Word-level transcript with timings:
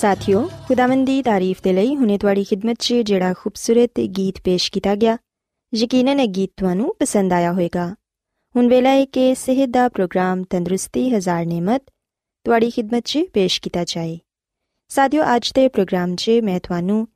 ਸਾਥਿਓ, 0.00 0.50
ਖੁਦਾਵੰਦ 0.68 1.06
ਦੀ 1.06 1.22
ਤਾਰੀਫ 1.22 1.62
ਦੇ 1.62 1.72
ਲਈ 1.72 1.96
ਹੁਨੇ 1.96 2.18
ਤੁਹਾਡੀ 2.18 2.44
ਖidmat 2.44 2.74
'ਚ 2.78 2.94
ਜਿਹੜਾ 2.94 3.34
ਖੂਬਸੂਰਤ 3.34 4.00
ਗੀਤ 4.00 4.40
ਪੇਸ਼ 4.44 4.72
ਕੀਤਾ 4.72 4.94
ਗਿਆ। 4.94 5.18
ਯਕੀਨਨ 5.74 6.20
ਇਹ 6.20 6.28
ਗੀਤ 6.28 6.50
ਤੁਹਾਨੂੰ 6.56 6.96
ਪਸੰਦ 6.98 7.32
ਆਇਆ 7.32 7.52
ਹੋਵੇਗਾ। 7.52 7.94
ਹੁਣ 8.56 8.68
ਵੇਲਾ 8.68 8.90
ਹੈ 8.90 9.04
ਕਿ 9.04 9.34
ਸਿਹਤ 9.34 9.68
ਦਾ 9.68 9.88
ਪ੍ਰੋਗਰਾਮ 9.88 10.42
ਤੰਦਰੁਸਤੀ 10.42 11.10
ਹਜ਼ਾਰ 11.10 11.46
ਨਿਮਤ 11.46 11.82
ਤੁਹਾਡੀ 12.44 12.70
ਖidmat 12.70 13.00
'ਚ 13.04 13.18
ਪੇਸ਼ 13.32 13.60
ਕੀਤਾ 13.60 13.84
ਜਾਏ। 13.84 14.18
ਸਾਥਿਓ, 14.88 15.22
ਅੱਜ 15.36 15.52
ਦੇ 15.54 15.68
ਪ੍ਰੋਗਰਾਮ 15.68 16.16
'ਚ 16.16 16.30
ਮੈਂ 16.42 16.60
ਤੁਹਾਨੂੰ 16.60 17.08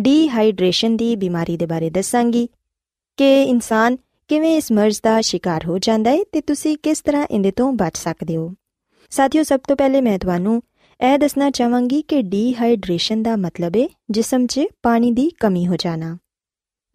ਡੀਹਾਈਡਰੇਸ਼ਨ 0.00 0.96
ਦੀ 0.96 1.16
ਬਿਮਾਰੀ 1.16 1.56
ਦੇ 1.56 1.66
ਬਾਰੇ 1.66 1.90
ਦੱਸਾਂਗੀ 1.90 2.48
ਕਿ 3.16 3.42
ਇਨਸਾਨ 3.42 3.96
ਕਿਵੇਂ 4.28 4.56
ਇਸ 4.56 4.72
ਮਰਜ਼ 4.72 5.00
ਦਾ 5.02 5.20
ਸ਼ਿਕਾਰ 5.20 5.66
ਹੋ 5.66 5.78
ਜਾਂਦਾ 5.78 6.10
ਹੈ 6.10 6.18
ਤੇ 6.32 6.40
ਤੁਸੀਂ 6.40 6.76
ਕਿਸ 6.82 7.00
ਤਰ੍ਹਾਂ 7.00 7.26
ਇਹਦੇ 7.26 7.50
ਤੋਂ 7.50 7.72
ਬਚ 7.72 7.98
ਸਕਦੇ 7.98 8.36
ਹੋ। 8.36 8.54
ਸਾਥਿਓ, 9.10 9.42
ਸਭ 9.42 9.60
ਤੋਂ 9.68 9.76
ਪਹਿਲੇ 9.76 10.00
ਮੈਂ 10.00 10.18
ਤੁਹਾਨੂੰ 10.18 10.62
ਇਹ 11.00 11.18
ਦੱਸਣਾ 11.18 11.50
ਚਾਹਾਂਗੀ 11.50 12.02
ਕਿ 12.02 12.22
ਡੀਹਾਈਡਰੇਸ਼ਨ 12.22 13.22
ਦਾ 13.22 13.36
ਮਤਲਬ 13.36 13.72
ਹੈ 13.76 13.88
ਜਿਸਮ 14.10 14.46
'ਚ 14.46 14.60
ਪਾਣੀ 14.82 15.10
ਦੀ 15.10 15.30
ਕਮੀ 15.40 15.66
ਹੋ 15.66 15.76
ਜਾਣਾ। 15.76 16.18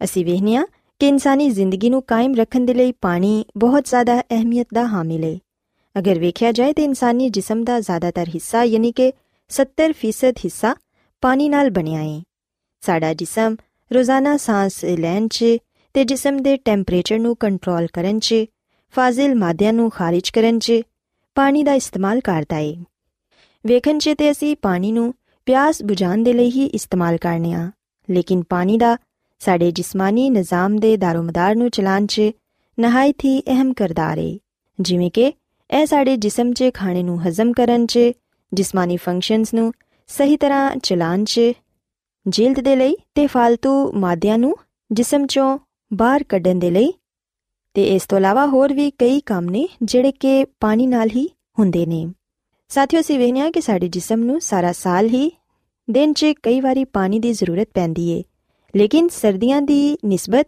ਅਸੀਂ 0.04 0.24
ਵੇਖਦੇ 0.24 0.54
ਹਾਂ 0.54 0.66
ਕਿ 0.98 1.08
ਇਨਸਾਨੀ 1.08 1.50
ਜ਼ਿੰਦਗੀ 1.50 1.90
ਨੂੰ 1.90 2.02
ਕਾਇਮ 2.02 2.34
ਰੱਖਣ 2.34 2.64
ਦੇ 2.64 2.74
ਲਈ 2.74 2.92
ਪਾਣੀ 2.92 3.44
ਬਹੁਤ 3.56 3.84
ਜ਼ਿਆਦਾ 3.84 4.20
ਅਹਿਮੀਅਤ 4.20 4.66
ਦਾ 4.74 4.86
ਹਾਮਿਲ 4.86 5.24
ਹੈ। 5.24 5.38
ਅਗਰ 5.98 6.18
ਵੇਖਿਆ 6.18 6.52
ਜਾਏ 6.52 6.72
ਤਾਂ 6.72 6.84
ਇਨਸਾਨੀ 6.84 7.28
ਜਿਸਮ 7.28 7.64
ਦਾ 7.64 7.80
ਜ਼ਿਆਦਾਤਰ 7.80 8.28
ਹਿੱਸਾ 8.28 8.64
ਯਾਨੀ 8.64 8.92
ਕਿ 8.92 9.12
70% 9.48 10.38
ਹਿੱਸਾ 10.38 10.76
ਪਾਣੀ 11.20 11.48
ਨਾਲ 11.48 11.70
ਬਣਿਆ 11.70 12.02
ਹੈ। 12.02 12.22
ਸਾਡਾ 12.80 13.14
ਜਿਸਮ 13.14 13.56
ਰੋਜ਼ਾਨਾ 13.94 14.36
ਸਾਹ 14.36 14.68
ਲੈਣ 14.84 15.28
'ਚ 15.28 15.44
ਤੇ 15.94 16.04
ਜਿਸਮ 16.04 16.42
ਦੇ 16.42 16.56
ਟੈਂਪਰੇਚਰ 16.56 17.18
ਨੂੰ 17.18 17.36
ਕੰਟਰੋਲ 17.36 17.86
ਕਰਨ 17.86 18.18
'ਚ, 18.18 18.34
ਫਾਜ਼ਿਲ 18.90 19.34
ਮਾਦਿਆਂ 19.34 19.72
ਨੂੰ 19.72 19.90
ਖਾਰਜ 19.90 20.30
ਕਰਨ 20.30 20.58
'ਚ 20.58 20.72
ਪਾਣੀ 21.34 21.62
ਦਾ 21.62 21.74
ਇਸਤੇਮਾਲ 21.74 22.20
ਕਰਦਾ 22.20 22.56
ਹੈ। 22.56 22.76
ਵੇਖਣ 23.66 23.98
'ਚ 23.98 24.14
ਤੇ 24.18 24.30
ਅਸੀਂ 24.30 24.56
ਪਾਣੀ 24.62 24.92
ਨੂੰ 24.92 25.14
ਪਿਆਸ 25.46 25.82
ਬੁਝਾਉਣ 25.82 26.22
ਦੇ 26.22 26.32
ਲਈ 26.32 26.50
ਹੀ 26.50 26.66
ਇਸਤੇਮਾਲ 26.66 27.16
ਕਰਨੇ 27.16 27.52
ਆ। 27.52 27.70
ਲੇਕਿਨ 28.10 28.42
ਪਾਣੀ 28.42 28.78
ਦਾ 28.78 28.96
ਸਾਡੇ 29.38 29.70
ਜਿਸਮਾਨੀ 29.70 30.30
ਨਿਜ਼ਾਮ 30.30 30.76
ਦੇ 30.78 30.96
ਦਾਰੋਮਦਾਰ 30.96 31.54
ਨੂੰ 31.54 31.70
ਚਲਾਉਣ 31.70 32.06
'ਚ 32.06 32.22
ਨਹਾਇਤ 32.80 33.24
ਹੀ 33.24 33.40
ਅਹਿਮ 33.40 33.72
ਕਰਦਾਰ 33.72 34.18
ਹੈ 34.18 34.38
ਜਿਵੇਂ 34.80 35.10
ਕਿ 35.10 35.32
ਇਹ 35.70 35.86
ਸਾਡੇ 35.86 36.16
ਜਿਸਮ 36.16 36.52
'ਚ 36.52 36.64
ਖਾਣੇ 36.74 37.02
ਨੂੰ 37.02 37.22
ਹਜ਼ਮ 37.22 37.52
ਕਰਨ 37.52 37.86
'ਚ, 37.86 37.98
ਜਿਸਮਾਨੀ 38.54 38.96
ਫੰਕਸ਼ਨਸ 38.96 39.54
ਨੂੰ 39.54 39.72
ਸਹੀ 40.06 40.36
ਤਰ੍ਹਾਂ 40.36 40.76
ਚਲਾਉਣ 40.76 41.24
'ਚ, 41.24 41.40
ਜਿਲਦ 42.26 42.60
ਦੇ 42.60 42.76
ਲਈ 42.76 42.96
ਤੇ 43.14 43.26
ਫालतू 43.26 43.92
ਮਾਦਿਆਂ 43.94 44.38
ਨੂੰ 44.38 44.56
ਜਿਸਮ 44.92 45.22
'ਚੋਂ 45.22 45.58
ਬਾਹਰ 45.92 46.22
ਕੱਢਣ 46.22 46.54
ਦੇ 46.54 46.70
ਲਈ। 46.70 46.92
ਤੇ 47.74 47.84
ਇਸ 47.84 48.06
ਤੋਂ 48.06 48.18
ਇਲਾਵਾ 48.18 48.46
ਹੋਰ 48.46 48.72
ਵੀ 48.72 48.90
ਕਈ 48.90 49.20
ਕੰਮ 49.20 49.50
ਨੇ 49.50 49.68
ਜਿਹੜੇ 49.82 50.12
ਕਿ 50.12 50.44
ਪਾਣੀ 50.60 50.86
ਨਾਲ 50.86 51.08
ਹੀ 51.08 51.28
ਹੁੰਦੇ 51.58 51.86
ਨੇ। 51.86 52.06
ਸਾਥੀਓ, 52.72 53.00
ਅਸੀਂ 53.00 53.18
ਵੇਖਦੇ 53.18 53.40
ਹਾਂ 53.40 53.50
ਕਿ 53.52 53.60
ਸਾਡੇ 53.60 53.88
ਜਿਸਮ 53.88 54.20
ਨੂੰ 54.24 54.40
ਸਾਰਾ 54.40 54.72
ਸਾਲ 54.72 55.06
ਹੀ 55.06 55.30
ਦਿਨ 55.90 56.12
'ਚ 56.12 56.26
ਕਈ 56.42 56.60
ਵਾਰੀ 56.60 56.84
ਪਾਣੀ 56.84 57.18
ਦੀ 57.18 57.32
ਜ਼ਰੂਰਤ 57.32 57.68
ਪੈਂਦੀ 57.74 58.08
ਏ। 58.10 58.22
ਲੇਕਿਨ 58.76 59.08
ਸਰਦੀਆਂ 59.08 59.62
ਦੀ 59.62 59.98
ਨਿਸਬਤ, 60.04 60.46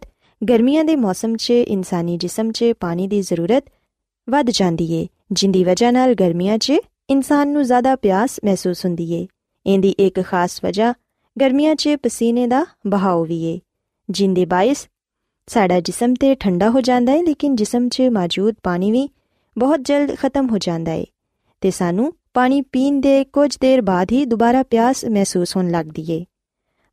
ਗਰਮੀਆਂ 0.49 0.83
ਦੇ 0.83 0.95
ਮੌਸਮ 0.95 1.35
'ਚ, 1.35 1.49
ਇਨਸਾਨੀ 1.49 2.17
ਜਿਸਮ 2.17 2.51
'ਚ 2.51 2.65
ਪਾਣੀ 2.79 3.07
ਦੀ 3.07 3.21
ਜ਼ਰੂਰਤ 3.21 3.63
ਵੱਧ 4.29 4.49
ਜਾਂਦੀ 4.49 4.91
ਏ, 4.93 5.07
ਜਿੰਦੀ 5.31 5.63
ਵਜ੍ਹਾ 5.63 5.91
ਨਾਲ 5.91 6.13
ਗਰਮੀਆਂ 6.13 6.57
'ਚ 6.57 6.73
ਇਨਸਾਨ 7.09 7.47
ਨੂੰ 7.47 7.63
ਜ਼ਿਆਦਾ 7.63 7.95
ਪਿਆਸ 7.95 8.39
ਮਹਿਸੂਸ 8.45 8.85
ਹੁੰਦੀ 8.85 9.11
ਏ। 9.13 9.27
ਇਹਦੀ 9.65 9.89
ਇੱਕ 9.89 10.21
ਖਾਸ 10.21 10.63
ਵਜ੍ਹਾ 10.63 10.93
ਗਰਮੀਆਂ 11.41 11.75
'ਚ 11.75 11.89
ਪਸੀਨੇ 12.03 12.47
ਦਾ 12.47 12.65
ਬਹਾਅ 12.87 13.23
ਵੀ 13.23 13.43
ਏ। 13.43 13.59
ਜਿੰਦੇ 14.09 14.45
ਬਾਇਸ 14.45 14.87
ਸਾਡਾ 15.47 15.79
ਜਿਸਮ 15.79 16.13
ਤੇ 16.13 16.35
ਠੰਡਾ 16.35 16.69
ਹੋ 16.69 16.81
ਜਾਂਦਾ 16.81 17.11
ਹੈ 17.11 17.21
ਲੇਕਿਨ 17.21 17.55
ਜਿਸਮ 17.55 17.89
'ਚ 17.89 18.01
ਮੌਜੂਦ 18.01 18.55
ਪਾਣੀ 18.63 18.91
ਵੀ 18.91 19.09
ਬਹੁਤ 19.57 19.79
ਜਲਦ 19.81 20.15
ਖਤਮ 20.15 20.49
ਹੋ 20.49 20.57
ਜਾਂਦਾ 20.57 20.91
ਹੈ 20.91 21.05
ਤੇ 21.65 21.71
ਸਾਨੂੰ 21.71 22.13
ਪਾਣੀ 22.33 22.61
ਪੀਣ 22.61 22.99
ਦੇ 23.01 23.23
ਕੁਝ 23.23 23.57
ਦੇਰ 23.61 23.81
ਬਾਅਦ 23.81 24.11
ਹੀ 24.11 24.25
ਦੁਬਾਰਾ 24.25 24.63
ਪਿਆਸ 24.63 25.05
ਮਹਿਸੂਸ 25.05 25.55
ਹੋਣ 25.57 25.69
ਲੱਗਦੀ 25.71 26.05
ਏ। 26.11 26.25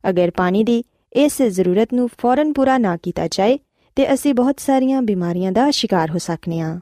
ਅਗਰ 0.09 0.31
ਪਾਣੀ 0.31 0.63
ਦੀ 0.63 0.83
ਇਸ 1.13 1.41
ਜ਼ਰੂਰਤ 1.41 1.93
ਨੂੰ 1.93 2.09
ਫੌਰਨ 2.21 2.53
ਪੂਰਾ 2.53 2.77
ਨਾ 2.77 2.97
ਕੀਤਾ 2.97 3.27
ਜਾਏ, 3.27 3.59
ਤੇ 3.95 4.13
ਅਸੀਂ 4.13 4.33
ਬਹੁਤ 4.33 4.59
ਸਾਰੀਆਂ 4.59 5.01
ਬਿਮਾਰੀਆਂ 5.01 5.51
ਦਾ 5.51 5.69
ਸ਼ਿਕਾਰ 5.71 6.11
ਹੋ 6.11 6.17
ਸਕਨੇ 6.17 6.59
ਹਾਂ 6.59 6.79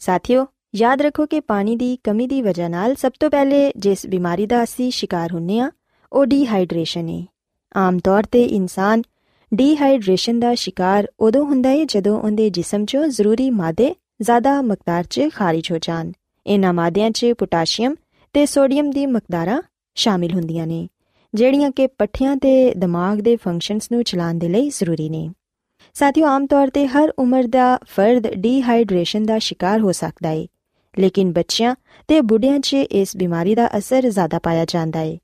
ਸਾਥੀਓ, 0.00 0.46
ਯਾਦ 0.74 1.02
ਰੱਖੋ 1.02 1.26
ਕਿ 1.26 1.40
ਪਾਣੀ 1.40 1.76
ਦੀ 1.76 1.98
ਕਮੀ 2.04 2.26
ਦੀ 2.26 2.42
ਵਜ੍ਹਾ 2.42 2.68
ਨਾਲ 2.68 2.94
ਸਭ 2.94 3.12
ਤੋਂ 3.20 3.30
ਪਹਿਲੇ 3.30 3.72
ਜਿਸ 3.76 4.06
ਬਿਮਾਰੀ 4.06 4.46
ਦਾ 4.46 4.62
ਅਸੀਂ 4.64 4.90
ਸ਼ਿਕਾਰ 4.90 5.32
ਹੁੰਨੇ 5.32 5.60
ਆ, 5.60 5.70
ਉਹ 6.12 6.26
ਡੀਹਾਈਡਰੇਸ਼ਨ 6.26 7.08
ਹੈ 7.08 7.24
ਆਮ 7.76 7.98
ਤੌਰ 7.98 8.22
ਤੇ 8.22 8.42
ਇਨਸਾਨ 8.42 9.02
ਡੀਹਾਈਡਰੇਸ਼ਨ 9.54 10.40
ਦਾ 10.40 10.54
ਸ਼ਿਕਾਰ 10.54 11.08
ਉਦੋਂ 11.20 11.44
ਹੁੰਦਾ 11.44 11.68
ਹੈ 11.68 11.84
ਜਦੋਂ 11.84 12.20
ਉਹਦੇ 12.20 12.50
ਜਿਸਮ 12.50 12.82
'ਚੋਂ 12.82 13.06
ਜ਼ਰੂਰੀ 13.06 13.50
ਮਾਦੇ 13.50 13.94
ਜ਼ਿਆਦਾ 14.22 14.60
ਮਕਦਾਰ 14.62 15.04
'ਚ 15.04 15.28
ਖਾਰਜ 15.34 15.72
ਹੋ 15.72 15.78
ਜਾਣ। 15.78 16.12
ਇਹਨਾਂ 16.46 16.72
ਮਾਦਿਆਂ 16.72 17.10
'ਚ 17.10 17.32
ਪੋਟਾਸ਼ੀਅਮ 17.38 17.94
ਤੇ 18.34 18.46
ਸੋਡੀਅਮ 18.46 18.90
ਦੀ 18.90 19.06
ਮਕਦਾਰਾਂ 19.06 19.60
ਸ਼ਾਮਿਲ 19.94 20.32
ਹੁੰਦੀਆਂ 20.32 20.66
ਨੇ, 20.66 20.88
ਜਿਹੜੀਆਂ 21.34 21.70
ਕਿ 21.70 21.86
ਪੱਠਿਆਂ 21.86 22.36
ਤੇ 22.36 22.74
ਦਿਮਾਗ 22.74 23.20
ਦੇ 23.20 23.36
ਫੰਕਸ਼ਨਸ 23.36 23.92
ਨੂੰ 23.92 24.02
ਚਲਾਉਣ 24.04 24.38
ਦੇ 24.38 24.48
ਲਈ 24.48 24.70
ਜ਼ਰੂਰੀ 24.70 25.08
ਨੇ। 25.08 25.30
ਸਾਥੀਓ, 25.94 26.26
ਆਮ 26.26 26.46
ਤੌਰ 26.46 26.70
ਤੇ 26.70 26.86
ਹਰ 26.86 27.12
ਉਮਰ 27.18 27.46
ਦਾ 27.46 27.78
ਫਰਦ 27.86 28.26
ਡੀਹਾਈਡਰੇਸ਼ਨ 28.34 29.26
ਦਾ 29.26 29.38
ਸ਼ਿਕਾਰ 29.38 29.80
ਹੋ 29.80 29.92
ਸਕਦਾ 29.92 30.28
ਹੈ 30.28 30.46
ਲੇਕਿਨ 30.98 31.32
ਬੱਚਿਆਂ 31.32 31.74
ਤੇ 32.08 32.20
ਬੁੱਢਿਆਂ 32.20 32.58
'ਚ 32.60 32.74
ਇਸ 32.74 33.16
ਬਿਮਾਰੀ 33.16 33.54
ਦਾ 33.54 33.68
ਅਸਰ 33.78 34.10
ਜ਼ਿਆਦਾ 34.10 34.38
ਪਾਇਆ 34.38 34.64
ਜਾਂਦਾ 34.64 35.00
ਹੈ 35.00 35.16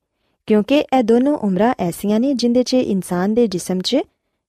ਕਿਉਂਕਿ 0.47 0.79
ਇਹ 0.79 1.03
ਦੋਨੋਂ 1.03 1.37
ਉਮਰਾਂ 1.39 1.75
ਐਸੀਆਂ 1.79 2.21
ਨੇ 2.21 2.35
ਜਿੰਦੇ 2.35 2.63
'ਚ 2.63 2.75
ਇਨਸਾਨ 2.75 3.35
ਦੇ 3.35 3.47
ਜਿਸਮ 3.47 3.81
'ਚ 3.81 3.97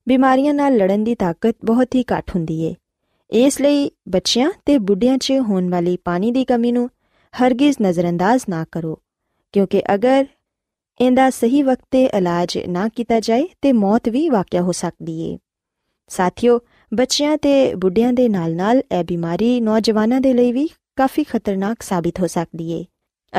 ਬਿਮਾਰੀਆਂ 0.08 0.54
ਨਾਲ 0.54 0.78
ਲੜਨ 0.78 1.04
ਦੀ 1.04 1.16
ਤਾਕਤ 1.16 1.56
ਬਹੁਤ 1.66 1.96
ਹੀ 1.96 2.04
ਘੱਟ 2.14 2.36
ਹੁੰਦੀ 2.36 2.68
ਹੈ 2.68 2.74
ਇਸ 3.32 3.62
ਲਈ 3.62 3.92
ਬੱਚਿਆਂ 4.08 4.52
ਤੇ 4.66 4.78
ਬੁੱਢਿਆਂ 4.78 5.18
'ਚ 5.18 5.32
ਹੋਣ 5.32 5.70
ਵਾਲੀ 5.70 5.98
ਪਾਣੀ 5.98 6.32
ਦੀ 6.32 6.46
ਕਮੀ 6.46 6.72
ਨੂੰ 6.72 6.90
ਹਰਗਿਜ਼ 7.34 7.78
ਨਜ਼ਰਅੰਦਾਜ਼ 7.82 8.46
ਨਾ 8.50 8.66
ਕਰੋ, 8.72 9.02
ਕਿਉਂਕਿ 9.54 9.82
ਅਗਰ 9.94 10.26
ਇਹਦਾ 11.00 11.30
ਸਹੀ 11.30 11.62
ਵਕਤ 11.64 11.86
ਤੇ 11.92 12.04
ਇਲਾਜ 12.06 12.58
ਨਾ 12.68 12.88
ਕੀਤਾ 12.88 13.20
ਜਾਏ 13.20 13.48
ਤੇ 13.62 13.72
ਮੌਤ 13.74 14.10
ਵੀ 14.10 14.30
ਵਾਕਿਆ 14.30 14.62
ਹੋ 14.62 14.72
ਸਕਦੀ 14.72 15.20
ਏ। 15.22 15.38
ਸਾਥੀਓ, 16.08 16.60
ਬੱਚਿਆਂ 16.94 17.38
ਤੇ 17.38 17.76
ਬੁੱਢਿਆਂ 17.76 18.14
ਦੇ 18.14 18.30
ਨਾਲ-ਨਾਲ 18.30 18.82
ਇਹ 18.92 19.04
ਬਿਮਾਰੀ 19.04 19.60
ਨੌਜਵਾਨਾਂ 19.62 20.22
ਦੇ 20.22 20.34
ਲਈ 20.34 20.52
ਵੀ 20.52 20.70
ਕਾਫੀ 20.96 21.24
ਖਤਰਨਾਕ 21.24 21.82
ਸਾਬਿਤ 21.82 22.20
ਹੋ 22.20 22.28
ਸਕਦੀ 22.28 22.72
ਏ। 22.72 22.86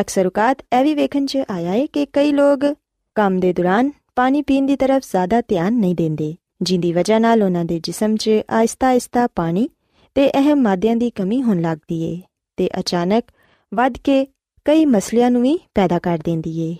ਅਕਸਰ 0.01 0.27
ਉਕਾਤ 0.27 0.63
ਇਹ 0.79 0.83
ਵੀ 0.85 0.95
ਵੇਖਣ 0.95 1.27
'ਚ 1.27 1.39
ਆਇਆ 1.51 1.75
ਏ 1.75 1.87
ਕਿ 1.87 2.07
ਕਈ 2.07 2.33
ਲੋਕ 2.33 2.77
ਕੰਮ 3.15 3.41
ਦੇ 3.41 3.53
ਦੌਰਾਨ 3.53 3.91
ਪਾਣੀ 4.17 4.43
ਪੀਣ 4.43 4.67
ਦੀ 4.67 4.77
ਤਰਫ 4.77 5.03
ਜ਼ਿਆਦਾ 5.03 5.41
ਧਿਆਨ 5.41 5.73
ਨਹੀਂ 5.73 5.95
ਦਿੰਦੇ, 5.95 6.35
ਜਿੰਦੀ 6.63 6.93
ਵਜ੍ਹਾ 6.93 7.19
ਨਾਲ 7.19 7.43
ਉਹਨਾਂ 7.43 7.65
ਦੇ 7.65 7.81
ਜਿਸਮ 7.81 8.17
'ਚ 8.17 8.31
ਆਇਸਤਾ-ਆਇਸਤਾ 8.51 9.27
ਪਾਣੀ 9.27 9.69
ਤੇ 10.15 10.31
ਅਹਿਮ 10.31 10.63
ਮਾਦਿਆਂ 10.63 10.97
ਦੀ 10.97 11.11
ਕਮੀ 11.11 11.43
ਹੋਣ 11.43 11.61
ਲੱਗਦੀ 11.61 12.03
ਏ 12.03 12.21
ਤੇ 12.57 12.69
ਅਚਾਨਕ 12.81 13.25
ਵੱਧ 13.75 13.97
ਕੇ 14.05 14.27
ਕਈ 14.65 14.85
ਮਸਲਿਆਂ 14.85 15.31
ਨੂੰ 15.31 15.43
ਵੀ 15.43 15.59
ਪੈਦਾ 15.75 15.99
ਕਰ 15.99 16.19
ਦਿੰਦੀ 16.19 16.59
ਏ। 16.61 16.77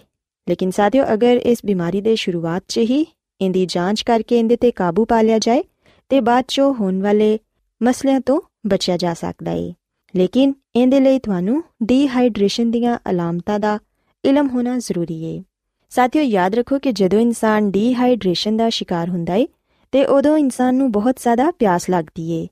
ਲੇਕਿਨ 0.49 0.71
ਸਾਥੀਓ, 0.71 1.05
ਅਗਰ 1.13 1.37
ਇਸ 1.37 1.59
ਬਿਮਾਰੀ 1.67 2.01
ਦੇ 2.01 2.17
ਸ਼ੁਰੂਆਤ 2.17 2.63
'ਚ 2.69 2.79
ਹੀ 2.79 3.07
ਇਹਦੀ 3.41 3.67
ਜਾਂਚ 3.67 4.03
ਕਰਕੇ 4.03 4.39
ਇਹਦੇ 4.39 4.57
ਤੇ 4.57 4.71
ਕਾਬੂ 4.71 5.05
ਪਾ 5.05 5.23
ਲਿਆ 5.23 5.39
ਜਾਏ, 5.39 5.63
ਤੇ 6.09 6.21
ਬਾਅਦ 6.21 6.45
'ਚੋਂ 6.45 6.75
ਹੋਣ 6.75 7.03
ਵਾਲੇ 7.03 7.39
ਮਸਲਿਆਂ 7.83 8.21
ਤੋਂ 8.21 8.41
ਬਚਿਆ 8.67 8.97
ਜਾ 8.97 9.15
ਸਕਦਾ 9.15 9.53
ਏ। 9.53 9.75
ਲੇਕਿਨ 10.17 10.55
ਇਹਦੇ 10.77 11.01
ਲਈ 11.01 11.19
ਤੁਹਾਨੂੰ 11.19 11.63
ਡੀਹਾਈਡਰੇਸ਼ਨ 11.83 12.71
ਦੀਆਂ 12.71 12.99
ਅਲਾਮਤਾਂ 13.11 13.59
ਦਾ 13.59 13.79
ਇਲਮ 14.25 14.49
ਹੋਣਾ 14.49 14.79
ਜ਼ਰੂਰੀ 14.79 15.23
ਏ। 15.25 15.43
ਸਾਥੀਓ, 15.91 16.23
ਯਾਦ 16.23 16.55
ਰੱਖੋ 16.55 16.79
ਕਿ 16.79 16.93
ਜਦੋਂ 16.93 17.21
ਇਨਸਾਨ 17.21 17.71
ਡੀਹਾਈਡਰੇਸ਼ਨ 17.71 18.57
ਦਾ 18.57 18.69
ਸ਼ਿਕਾਰ 18.69 19.09
ਹੁੰਦਾ 19.09 19.35
ਏ, 19.35 19.49
ਤੇ 19.93 20.05
ਉਦੋਂ 20.05 20.39
ਇਨਸਾਨ 20.39 20.75
ਨੂੰ 20.75 20.93
ਬਹੁਤ 20.93 21.17
ਜ਼ਿਆਦਾ 21.17 21.51
ਪਿਆਸ 21.51 21.91
ਲੱਗਦੀ 21.91 22.31
ਏ। 22.31 22.49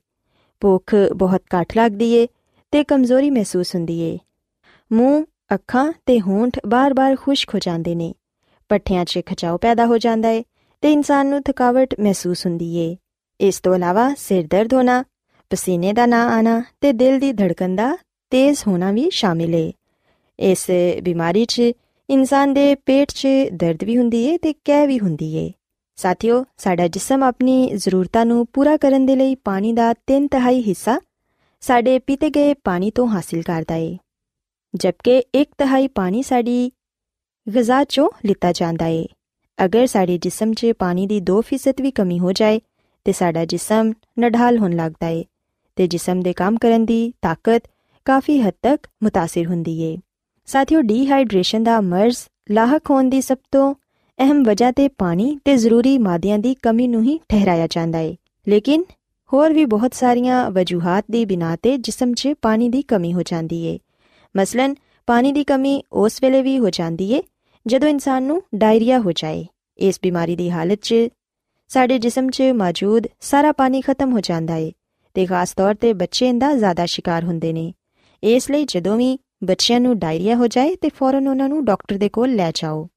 ਭੁੱਖ 0.59 0.95
ਬਹੁਤ 1.15 1.41
ਘੱਟ 1.55 1.77
ਲੱਗਦੀ 1.77 2.13
ਏ 2.13 2.27
ਤੇ 2.71 2.83
ਕਮਜ਼ੋਰੀ 2.83 3.29
ਮਹਿਸੂਸ 3.29 3.75
ਹੁੰਦੀ 3.75 3.99
ਏ। 3.99 4.17
ਮੂੰਹ, 4.93 5.25
ਅੱਖਾਂ 5.53 5.93
ਤੇ 6.05 6.19
ਹੋਂਠ 6.21 6.59
ਬਾਰ-ਬਾਰ 6.67 7.15
ਖੁਸ਼ਕ 7.15 7.53
ਹੋ 7.53 7.59
ਜਾਂਦੇ 7.59 7.95
ਨੇ। 7.95 8.13
ਪੱਠਿਆਂ 8.69 9.05
'ਚ 9.05 9.19
ਖਚਾਓ 9.25 9.57
ਪੈਦਾ 9.57 9.85
ਹੋ 9.85 9.97
ਜਾਂਦਾ 9.97 10.29
ਏ 10.29 10.43
ਤੇ 10.81 10.91
ਇਨਸਾਨ 10.91 11.27
ਨੂੰ 11.27 11.43
ਥਕਾਵਟ 11.43 11.95
ਮਹਿਸੂਸ 11.99 12.45
ਹੁੰਦੀ 12.45 12.75
ਏ। 12.75 12.97
ਇਸ 13.39 13.59
ਤੋਂ 13.59 13.75
ਇਲਾਵਾ 13.75 14.13
ਸਿਰ 14.17 14.47
ਦਰਦ 14.49 14.73
ਹੋਣਾ, 14.73 15.03
ਪਸੀਨੇ 15.49 15.93
ਦਾ 15.93 16.05
ਨਾ 16.05 16.27
ਆਣਾ 16.27 16.63
ਤੇ 16.81 16.93
ਦਿਲ 16.93 17.19
ਦੀ 17.19 17.33
ਧੜਕਣ 17.33 17.75
ਦਾ 17.75 17.97
ਤੇਜ਼ 18.29 18.59
ਹੋਣਾ 18.67 18.91
ਵੀ 18.91 19.09
ਸ਼ਾਮਿਲ 19.09 19.55
ਏ। 19.55 19.73
ਇਸ 20.39 20.67
ਬਿਮਾਰੀ 21.03 21.45
'ਚ 21.45 21.61
ਇਨਸਾਨ 22.09 22.53
ਦੇ 22.53 22.75
ਪੇਟ 22.75 23.11
'ਚ 23.11 23.27
ਦਰਦ 23.53 23.83
ਵੀ 23.83 23.97
ਹੁੰਦੀ 23.97 24.25
ਏ 24.25 24.37
ਤੇ 24.37 24.53
ਕਹਿ 24.53 24.87
ਵੀ 24.87 24.99
ਹੁੰਦੀ 24.99 25.35
ਏ। 25.35 25.51
ਸਾਥੀਓ 25.98 26.44
ਸਾਡਾ 26.56 26.86
ਜਿਸਮ 26.88 27.22
ਆਪਣੀ 27.22 27.70
ਜ਼ਰੂਰਤਾਂ 27.76 28.26
ਨੂੰ 28.26 28.46
ਪੂਰਾ 28.46 28.76
ਕਰਨ 28.76 29.06
ਦੇ 29.06 29.16
ਲਈ 29.16 29.34
ਪਾਣੀ 29.34 29.72
ਦਾ 29.72 29.94
3 30.12 30.26
ਤਿਹਾਈ 30.30 30.62
ਹਿੱਸਾ 30.62 31.00
ਸਾਡੇ 31.60 31.98
ਪੀਤੇ 31.98 32.30
ਗਏ 32.30 32.54
ਪਾਣੀ 32.54 32.90
ਤੋਂ 32.90 33.08
ਹਾਸਿਲ 33.08 33.42
ਕਰਦਾ 33.42 33.74
ਏ 33.74 33.96
ਜਦਕਿ 34.74 35.22
1 35.36 35.44
ਤਿਹਾਈ 35.58 35.88
ਪਾਣੀ 35.88 36.22
ਸਾਡੀ 36.22 36.70
ਗਿਜ਼ਾ 37.48 37.82
'ਚੋਂ 37.82 38.08
ਲਿੱਤਾ 38.26 38.52
ਜਾਂਦਾ 38.52 38.86
ਏ 38.86 39.06
ਅਗਰ 39.64 39.86
ਸਾਡੇ 39.86 40.18
ਜਿਸਮ 40.18 40.52
'ਚ 40.52 40.72
ਪਾਣੀ 40.78 41.06
ਦੀ 41.06 41.20
2% 41.30 41.82
ਵੀ 41.82 41.90
ਕਮੀ 41.90 42.18
ਹੋ 42.18 42.32
ਜਾਏ 42.32 42.60
ਤੇ 43.04 43.12
ਸਾਡਾ 43.12 43.44
ਜਿਸਮ 43.44 43.92
ਨਢਾਲ 44.18 44.58
ਹੋਣ 44.58 44.74
ਲੱਗਦਾ 44.76 45.08
ਏ 45.08 45.24
ਤੇ 45.76 45.86
ਜਿਸਮ 45.86 46.20
ਦੇ 46.20 46.32
ਕੰਮ 46.32 46.56
ਕਰਨ 46.56 46.84
ਦੀ 46.84 47.12
ਤਾਕਤ 47.22 47.62
ਕਾਫੀ 48.06 48.40
ਹੱਦ 48.40 48.54
ਤੱਕ 48.62 48.86
متاثر 49.04 49.46
ਹੁੰਦੀ 49.46 49.80
ਏ 49.82 49.96
ਸਾਥੀਓ 50.46 50.80
ਡੀਹਾਈਡਰੇਸ਼ਨ 50.80 51.62
ਦਾ 51.62 51.80
ਮਰਜ਼ 51.80 52.18
ਲਾਹਕ 52.50 52.90
ਹੋਣ 52.90 53.08
ਦੀ 53.08 53.20
ਸਭ 53.20 53.36
ਤੋਂ 53.52 53.74
ਅਹਿਮ 54.19 54.43
ਵਜ੍ਹਾ 54.43 54.71
ਤੇ 54.71 54.87
ਪਾਣੀ 54.87 55.37
ਤੇ 55.45 55.55
ਜ਼ਰੂਰੀ 55.57 55.97
ਮਾਦਿਆਂ 55.97 56.39
ਦੀ 56.39 56.53
ਕਮੀ 56.53 56.87
ਨੂੰ 56.87 57.03
ਹੀ 57.03 57.19
ਠਹਿਰਾਇਆ 57.29 57.67
ਜਾਂਦਾ 57.67 57.99
ਏ। 57.99 58.15
ਲੇਕਿਨ 58.47 58.83
ਹੋਰ 59.33 59.53
ਵੀ 59.53 59.65
ਬਹੁਤ 59.65 59.93
ਸਾਰੀਆਂ 59.93 60.51
ਵਜੂਹਾਂ 60.51 61.01
ਦੀ 61.11 61.25
ਬਿਨਾ 61.25 61.55
ਤੇ 61.55 61.77
ਜਿਸਮ 61.77 62.13
'ਚ 62.13 62.33
ਪਾਣੀ 62.41 62.69
ਦੀ 62.69 62.81
ਕਮੀ 62.81 63.13
ਹੋ 63.13 63.21
ਜਾਂਦੀ 63.21 63.63
ਏ। 63.65 63.79
ਮਸਲਨ, 64.37 64.75
ਪਾਣੀ 65.07 65.31
ਦੀ 65.31 65.43
ਕਮੀ 65.43 65.83
ਉਸ 65.93 66.19
ਵੇਲੇ 66.21 66.41
ਵੀ 66.41 66.59
ਹੋ 66.59 66.69
ਜਾਂਦੀ 66.69 67.11
ਏ, 67.13 67.23
ਜਦੋਂ 67.67 67.89
ਇਨਸਾਨ 67.89 68.23
ਨੂੰ 68.23 68.41
ਡਾਇਰੀਆ 68.55 68.99
ਹੋ 68.99 69.11
ਜਾਏ। 69.11 69.45
ਇਸ 69.77 69.99
ਬਿਮਾਰੀ 70.03 70.35
ਦੀ 70.35 70.49
ਹਾਲਤ 70.49 70.79
'ਚ 70.81 70.95
ਸਾਡੇ 71.67 71.99
ਜਿਸਮ 71.99 72.29
'ਚ 72.29 72.41
ਮੌਜੂਦ 72.41 73.07
ਸਾਰਾ 73.19 73.51
ਪਾਣੀ 73.51 73.81
ਖਤਮ 73.81 74.11
ਹੋ 74.11 74.19
ਜਾਂਦਾ 74.19 74.55
ਏ 74.55 74.71
ਤੇ 75.13 75.25
ਖਾਸ 75.25 75.53
ਤੌਰ 75.53 75.75
ਤੇ 75.75 75.93
ਬੱਚੇ 75.93 76.27
ਇਹਦਾ 76.27 76.55
ਜ਼ਿਆਦਾ 76.55 76.85
ਸ਼ਿਕਾਰ 76.85 77.23
ਹੁੰਦੇ 77.23 77.53
ਨੇ। 77.53 77.73
ਇਸ 78.23 78.51
ਲਈ 78.51 78.65
ਜਦੋਂ 78.65 78.97
ਵੀ 78.97 79.19
ਬੱਚਿਆਂ 79.43 79.79
ਨੂੰ 79.79 79.99
ਡਾਇਰੀਆ 79.99 80.35
ਹੋ 80.35 80.47
ਜਾਏ 80.47 80.75
ਤੇ 80.75 80.89
ਫੌਰਨ 80.89 81.27
ਉਹਨਾਂ 81.27 81.49
ਨੂੰ 81.49 81.65
ਡਾਕਟਰ 81.65 81.97
ਦੇ 81.97 82.09
ਕੋਲ 82.09 82.35
ਲੈ 82.35 82.51
ਜਾਓ। 82.55 82.87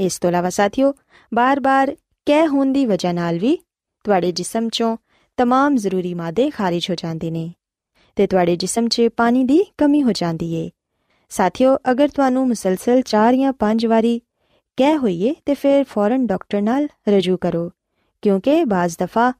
ਇਸ 0.00 0.18
ਤੋਂ 0.18 0.30
ਇਲਾਵਾ 0.30 0.50
ਸਾਥੀਓ 0.50 0.92
ਬਾਰ-ਬਾਰ 1.32 1.94
ਕਹਿ 2.26 2.46
ਹੋਣ 2.46 2.72
ਦੀ 2.72 2.84
ਵਜ੍ਹਾ 2.86 3.12
ਨਾਲ 3.12 3.38
ਵੀ 3.38 3.56
ਤੁਹਾਡੇ 4.04 4.32
ਜਿਸਮ 4.32 4.68
'ਚੋਂ 4.68 4.96
तमाम 5.38 5.76
ਜ਼ਰੂਰੀ 5.76 6.12
ਮਾਦੇ 6.14 6.50
ਖਾਰਜ 6.50 6.90
ਹੋ 6.90 6.94
ਜਾਂਦੇ 6.94 7.30
ਨੇ 7.30 7.50
ਤੇ 8.16 8.26
ਤੁਹਾਡੇ 8.26 8.56
ਜਿਸਮ 8.56 8.88
'ਚ 8.88 9.08
ਪਾਣੀ 9.16 9.44
ਦੀ 9.44 9.64
ਕਮੀ 9.78 10.02
ਹੋ 10.02 10.12
ਜਾਂਦੀ 10.12 10.52
ਏ 10.54 10.70
ਸਾਥੀਓ 11.32 11.76
ਅਗਰ 11.90 12.08
ਤੁਹਾਨੂੰ 12.08 12.46
ਮੁਸਲਸਲ 12.48 13.02
4 13.10 13.36
ਜਾਂ 13.36 13.52
5 13.60 13.86
ਵਾਰੀ 13.88 14.20
ਕਹਿ 14.78 14.96
ਹੋਈਏ 14.96 15.34
ਤੇ 15.44 15.54
ਫਿਰ 15.54 15.84
ਫੌਰਨ 15.84 16.26
ਡਾਕਟਰ 16.26 16.62
ਨਾਲ 16.62 16.88
ਰਜੂ 17.08 17.36
ਕਰੋ 17.36 17.70
ਕਿਉਂਕਿ 18.22 18.64
ਬਾਜ਼ 18.64 18.96
ਦਫਾ 18.98 19.32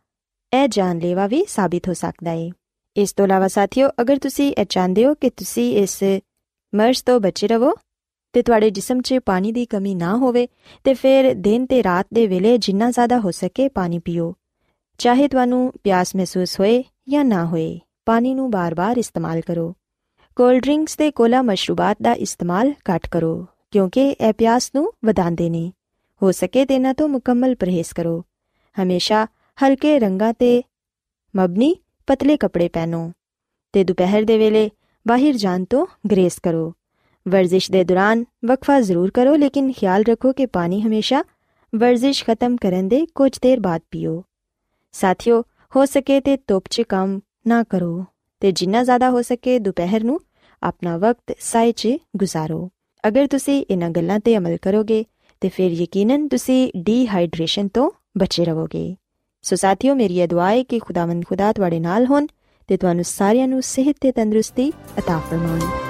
ਇਹ 0.53 0.69
ਜਾਨਲੇਵਾ 0.69 1.27
ਵੀ 1.27 1.45
ਸਾਬਿਤ 1.49 1.89
ਹੋ 1.89 1.95
ਸਕਦਾ 1.95 2.33
ਏ 2.35 2.51
ਇਸ 2.97 3.13
ਤੋਂ 3.13 3.25
ਇਲਾਵਾ 3.27 3.49
ਸਾਥੀਓ 3.49 3.89
ਅਗਰ 4.01 4.19
ਤੁਸੀਂ 4.19 4.53
ਇਹ 4.53 4.65
ਚਾਹੁੰਦੇ 4.67 5.05
ਹੋ 5.07 5.15
ਕਿ 5.15 5.31
ਤੁਸੀਂ 5.31 5.67
ਇਸ 5.77 6.03
ਮਰਜ਼ 6.73 7.03
ਤੋਂ 7.05 7.19
ਬਚੇ 7.21 7.47
ਰਹੋ 7.47 7.73
ਤੇ 8.34 8.42
ਤੁਹਾਡੇ 8.42 8.70
ਜਿਸਮ 8.70 9.02
'ਚ 9.02 9.20
ਪਾਣੀ 9.26 9.52
ਦੀ 9.52 9.66
ਕਮੀ 9.66 9.96
ਨਾ 9.96 10.16
ਹੋਵੇ 10.18 10.48
ਤੇ 10.84 10.94
ਫਿਰ 10.94 11.34
ਦਿਨ 11.34 11.66
ਤੇ 11.66 11.84
ਰਾਤ 11.84 12.08
ਦੇ 12.14 12.28
ਵੇਲੇ 12.28 12.58
ਜਿੰਨਾ 12.58 12.92
ਜ਼ਿਆਦਾ 12.92 13.20
ਹੋ 13.20 13.32
ਸਕੇ 13.32 13.68
ਪਾਣੀ 13.70 14.00
ਪੀਓ। 14.00 14.34
ਚਾਹੇ 15.00 15.28
ਤੁਹਾਨੂੰ 15.28 15.72
ਪਿਆਸ 15.84 16.16
ਮਹਿਸੂਸ 16.16 16.60
ਹੋਏ 16.60 16.84
ਜਾਂ 17.10 17.26
ਨਾ 17.26 17.46
ਹੋਏ, 17.46 17.80
ਪਾਣੀ 18.06 18.34
ਨੂੰ 18.34 18.50
ਬਾਰ-ਬਾਰ 18.52 18.98
ਇਸਤੇਮਾਲ 18.98 19.42
ਕਰੋ। 19.42 19.74
ਕੋਲਡ 20.36 20.64
ਡਰਿੰਕਸ 20.64 20.96
ਤੇ 20.96 21.12
ਕੋਲਾ 21.12 21.42
ਮਸ਼ਰੂਬਾਤ 21.42 21.98
ਦਾ 22.02 22.14
ਇਸਤੇਮਾਲ 22.14 22.74
ਘੱਟ 22.90 23.08
ਕਰੋ, 23.08 23.46
ਕਿਉਂਕਿ 23.72 24.10
ਇਹ 24.10 24.34
ਪਿਆਸ 24.34 24.72
ਨੂੰ 24.76 24.92
ਵਧਾਉਂਦੇ 25.06 25.50
ਨੇ। 25.50 25.72
ਹੋ 26.22 26.32
ਸਕੇ 26.32 26.66
ਤੇ 26.66 26.76
ਇਹਨਾਂ 26.76 26.94
ਤੋਂ 26.94 27.08
ਮੁਕੰਮਲ 27.08 27.56
ਪਰਹੇਜ਼ 27.56 27.94
ਕਰੋ। 27.94 28.24
ਹਮੇਸ਼ਾ 28.78 29.26
ਹਲਕੇ 29.58 30.00
ਰੰਗਾਂ 30.00 30.34
ਤੇ 30.34 30.62
ਮਬਨੀ 31.36 31.76
ਪਤਲੇ 32.08 32.38
ਕੱਪੜੇ 32.38 32.68
ਪਹਿਨੋ 32.70 33.12
ਤੇ 33.74 33.84
ਦੁਪਹਿਰ 33.84 34.24
ਦੇ 34.24 34.38
ਵੇਲੇ 34.38 34.70
ਬਾਹਰ 35.08 35.34
ਜਾਣ 35.34 35.66
ਤੋਂ 35.66 35.86
ਗ੍ਰੇਸ 36.12 36.40
ਕਰੋ। 36.40 36.74
ਵਰਜ਼ਿਸ਼ 37.27 37.71
ਦੇ 37.71 37.83
ਦੌਰਾਨ 37.85 38.25
ਵਕਫਾ 38.45 38.81
ਜ਼ਰੂਰ 38.81 39.11
ਕਰੋ 39.11 39.35
ਲੇਕਿਨ 39.37 39.73
ਖਿਆਲ 39.73 40.05
ਰੱਖੋ 40.09 40.33
ਕਿ 40.33 40.47
ਪਾਣੀ 40.47 40.81
ਹਮੇਸ਼ਾ 40.83 41.23
ਵਰਜ਼ਿਸ਼ 41.73 42.25
ਖਤਮ 42.25 42.57
ਕਰਨ 42.57 42.89
ਦੇ 42.89 43.05
ਕੁਝ 43.15 43.31
ਦੇਰ 43.43 43.61
ਬਾਅਦ 43.61 43.83
ਪੀਓ 43.91 44.23
ਸਾਥੀਓ 44.95 45.43
ਹੋ 45.73 45.85
ਸਕੇ 45.85 46.21
ਤੇ 46.21 46.37
ਧੁੱਪ 46.49 46.69
'ਚ 46.71 46.83
ਕੰਮ 46.89 47.21
ਨਾ 47.47 47.63
ਕਰੋ 47.63 48.05
ਤੇ 48.43 48.53
ਜਿੰਨਾ 48.53 48.83
ਜ਼ਿਆਦਾ 48.85 49.11
ਹੋ 49.11 49.23
ਸਕੇ 49.23 49.59
ਦੁਪਹਿਰ 49.59 50.05
ਨੂੰ 50.05 50.21
ਆਪਣਾ 50.63 50.97
ਵਕਤ 50.97 51.35
ਸਾਏ 51.41 51.73
'ਚ 51.73 51.97
ਗੁਜ਼ਾਰੋ 52.17 52.69
ਅਗਰ 53.05 53.27
ਤੁਸੀਂ 53.27 53.65
ਇਹਨਾਂ 53.71 53.91
ਗੱਲਾਂ 53.91 54.19
ਤੇ 54.21 54.37
ਅਮਲ 54.37 54.57
ਕਰੋਗੇ 54.57 55.05
ਤੇ 55.43 55.49
ਫਿਰ 55.49 55.73
ਯਕੀਨਨ 55.73 56.29
ਤੁਸੀਂ 56.29 56.71
ਡੀਹਾਈਡਰੇਸ਼ਨ 56.77 57.69
ਤੋਂ 57.69 57.91
ਬਚੇ 58.19 58.45
ਰਹੋਗੇ 58.45 58.95
ਸੋ 59.45 59.57
ਸਾਥੀਓ 59.57 59.95
ਮੇਰੀ 59.95 60.19
ਇਹ 60.19 60.29
ਦੁਆ 60.29 60.49
ਹੈ 60.49 60.63
ਕਿ 60.63 60.79
ਖੁਦਾਵੰਦ 60.79 61.25
ਖੁਦਾ 61.25 61.53
ਤੁਹਾਡੇ 61.53 61.81
ਨਾਲ 61.81 62.07
ਹੋਣ 62.07 62.27
ਤੇ 62.69 62.77
ਤੁਹਾਨੂੰ 62.77 63.05
ਸਾਰਿਆਂ 63.05 63.49
ਨੂੰ 63.49 63.63
ਸਿਹਤ 63.65 63.97
ਤੇ 64.01 64.13
ਤੰਦਰੁਸਤੀ 64.13 64.73
عطا 64.99 65.21
ਫਰਮਾਉਣ 65.21 65.90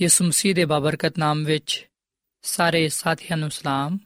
ਯਿਸੂ 0.00 0.24
ਮਸੀਹ 0.24 0.54
ਦੇ 0.54 0.64
ਬਾਬਰਕਤ 0.64 1.18
ਨਾਮ 1.18 1.44
ਵਿੱਚ 1.44 1.88
ਸਾਰੇ 2.42 2.88
ਸਾਥੀਆਂ 2.88 3.36
ਨੂੰ 3.36 3.50
ਸਲਾਮ। 3.50 3.98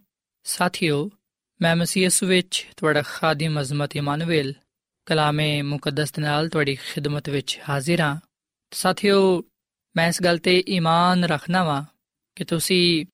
ਸਾਥਿਓ, 0.42 1.10
ਮੈਂ 1.62 1.76
ਮਸੀਹ 1.76 2.02
ਯਿਸੂ 2.02 2.26
ਵਿੱਚ 2.26 2.66
ਤੁਹਾਡਾ 2.76 3.02
ਖਾਦਮ 3.02 3.60
ਅਜ਼ਮਤ 3.60 3.96
ਇਮਾਨੁਅਲ 3.96 4.54
ਕਲਾਮੇ 5.06 5.62
ਮੁਕੱਦਸ 5.62 6.12
ਦੇ 6.12 6.22
ਨਾਲ 6.22 6.48
ਤੁਹਾਡੀ 6.48 6.74
ਖਿਦਮਤ 6.74 7.28
ਵਿੱਚ 7.28 7.60
ਹਾਜ਼ਰ 7.68 8.00
ਹਾਂ। 8.00 8.16
ਸਾਥਿਓ, 8.70 9.44
ਮੈਂ 9.96 10.08
ਇਸ 10.08 10.22
ਗੱਲ 10.22 10.38
ਤੇ 10.38 10.64
ਈਮਾਨ 10.68 11.24
ਰੱਖਣਾ 11.24 11.64
ਵਾਂ 11.64 11.84
ਕਿ 12.36 12.44
ਤੁਸੀਂ 12.44 13.06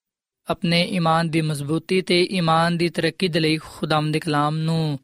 ਆਪਣੇ 0.50 0.84
ਈਮਾਨ 0.84 1.30
ਦੀ 1.30 1.40
ਮਜ਼ਬੂਤੀ 1.40 2.02
ਤੇ 2.02 2.24
ਈਮਾਨ 2.24 2.78
ਦੀ 2.78 2.88
ਤਰੱਕੀ 2.88 3.28
ਦੇ 3.28 3.40
ਲਈ 3.40 3.56
ਖੁਦਾਮ 3.56 4.12
ਦੇ 4.12 4.20
ਕਲਾਮ 4.20 4.56
ਨੂੰ 4.56 4.98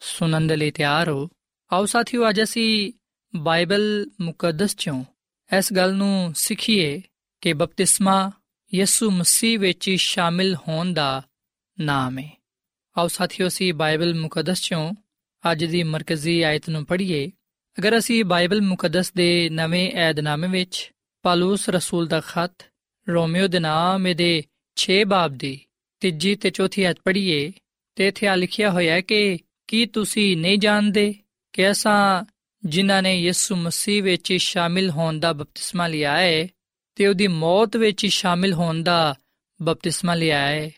ਸੁਣਨ 0.00 0.46
ਦੇ 0.46 0.56
ਲਈ 0.56 0.70
ਤਿਆਰ 0.70 1.08
ਹੋ। 1.08 1.28
ਆਓ 1.72 1.84
ਸਾਥੀਓ, 1.84 2.28
ਅੱਜ 2.28 2.42
ਅਸੀਂ 2.42 2.92
ਬਾਈਬਲ 3.36 4.10
ਮੁਕੱਦਸ 4.20 4.76
ਚੋਂ 4.76 5.04
ਇਸ 5.58 5.72
ਗੱਲ 5.72 5.94
ਨੂੰ 5.94 6.32
ਸਿੱਖੀਏ 6.36 7.02
ਕਿ 7.40 7.52
ਬਪਤਿਸਮਾ 7.52 8.32
ਯਿਸੂ 8.74 9.10
ਮਸੀਹ 9.10 9.58
ਵਿੱਚ 9.58 9.90
ਸ਼ਾਮਿਲ 9.90 10.56
ਹੋਣ 10.68 10.92
ਦਾ 10.92 11.22
ਨਾਮ 11.80 12.18
ਹੈ। 12.18 12.42
ਆਓ 12.98 13.08
ਸਾਥੀਓ, 13.08 13.46
ਅਸੀਂ 13.46 13.74
ਬਾਈਬਲ 13.74 14.14
ਮੁਕੱਦਸ 14.14 14.60
ਚੋਂ 14.60 14.94
ਅੱਜ 15.52 15.64
ਦੀ 15.64 15.82
ਮਰਕਜ਼ੀ 15.82 16.42
ਆਇਤ 16.42 16.70
ਨੂੰ 16.70 16.84
ਪੜ੍ਹੀਏ। 16.84 17.30
ਅਗਰ 17.78 17.98
ਅਸੀਂ 17.98 18.24
ਬਾਈਬਲ 18.24 18.62
ਮੁਕੱਦਸ 18.62 19.12
ਦੇ 19.12 19.48
ਨਵੇਂ 19.48 19.92
ਏਧਨਾਮੇ 19.92 20.48
ਵਿੱਚ 20.48 20.92
ਪਾਲੂਸ 21.22 21.68
ਰਸੂਲ 21.68 22.06
ਦਾ 22.06 22.20
ਖਤ, 22.20 22.66
ਰੋਮੀਓ 23.08 23.46
ਦੇ 23.46 23.58
ਨਾਮ 23.58 24.14
ਦੇ 24.14 24.42
6 24.76 25.04
ਬਾਬ 25.06 25.34
ਦੀ 25.34 25.60
ਤੀਜੀ 26.00 26.34
ਤੇ 26.34 26.50
ਚੌਥੀ 26.50 26.84
ਆਇਤ 26.84 26.96
ਪੜ੍ਹੀਏ, 27.04 27.52
ਤੇ 27.94 28.08
ਇੱਥੇ 28.08 28.26
ਆ 28.26 28.36
ਲਿਖਿਆ 28.36 28.70
ਹੋਇਆ 28.70 28.94
ਹੈ 28.94 29.00
ਕਿ 29.00 29.38
ਕੀ 29.66 29.86
ਤੁਸੀਂ 29.86 30.36
ਨਹੀਂ 30.36 30.58
ਜਾਣਦੇ 30.58 31.14
ਕਿ 31.52 31.70
ਅਸਾਂ 31.70 32.24
ਜਿਨ੍ਹਾਂ 32.66 33.02
ਨੇ 33.02 33.20
ਯਿਸੂ 33.20 33.56
ਮਸੀਹ 33.56 34.02
ਵਿੱਚ 34.02 34.32
ਸ਼ਾਮਿਲ 34.32 34.90
ਹੋਣ 34.90 35.20
ਦਾ 35.20 35.32
ਬਪਤਿਸਮਾ 35.32 35.86
ਲਿਆ 35.86 36.16
ਹੈ 36.16 36.48
ਤੇ 36.94 37.06
ਉਹਦੀ 37.06 37.26
ਮੌਤ 37.26 37.76
ਵਿੱਚ 37.76 38.06
ਸ਼ਾਮਿਲ 38.06 38.52
ਹੋਣ 38.52 38.82
ਦਾ 38.82 39.14
ਬਪਤਿਸਮਾ 39.62 40.14
ਲਿਆ 40.14 40.38
ਹੈ 40.38 40.70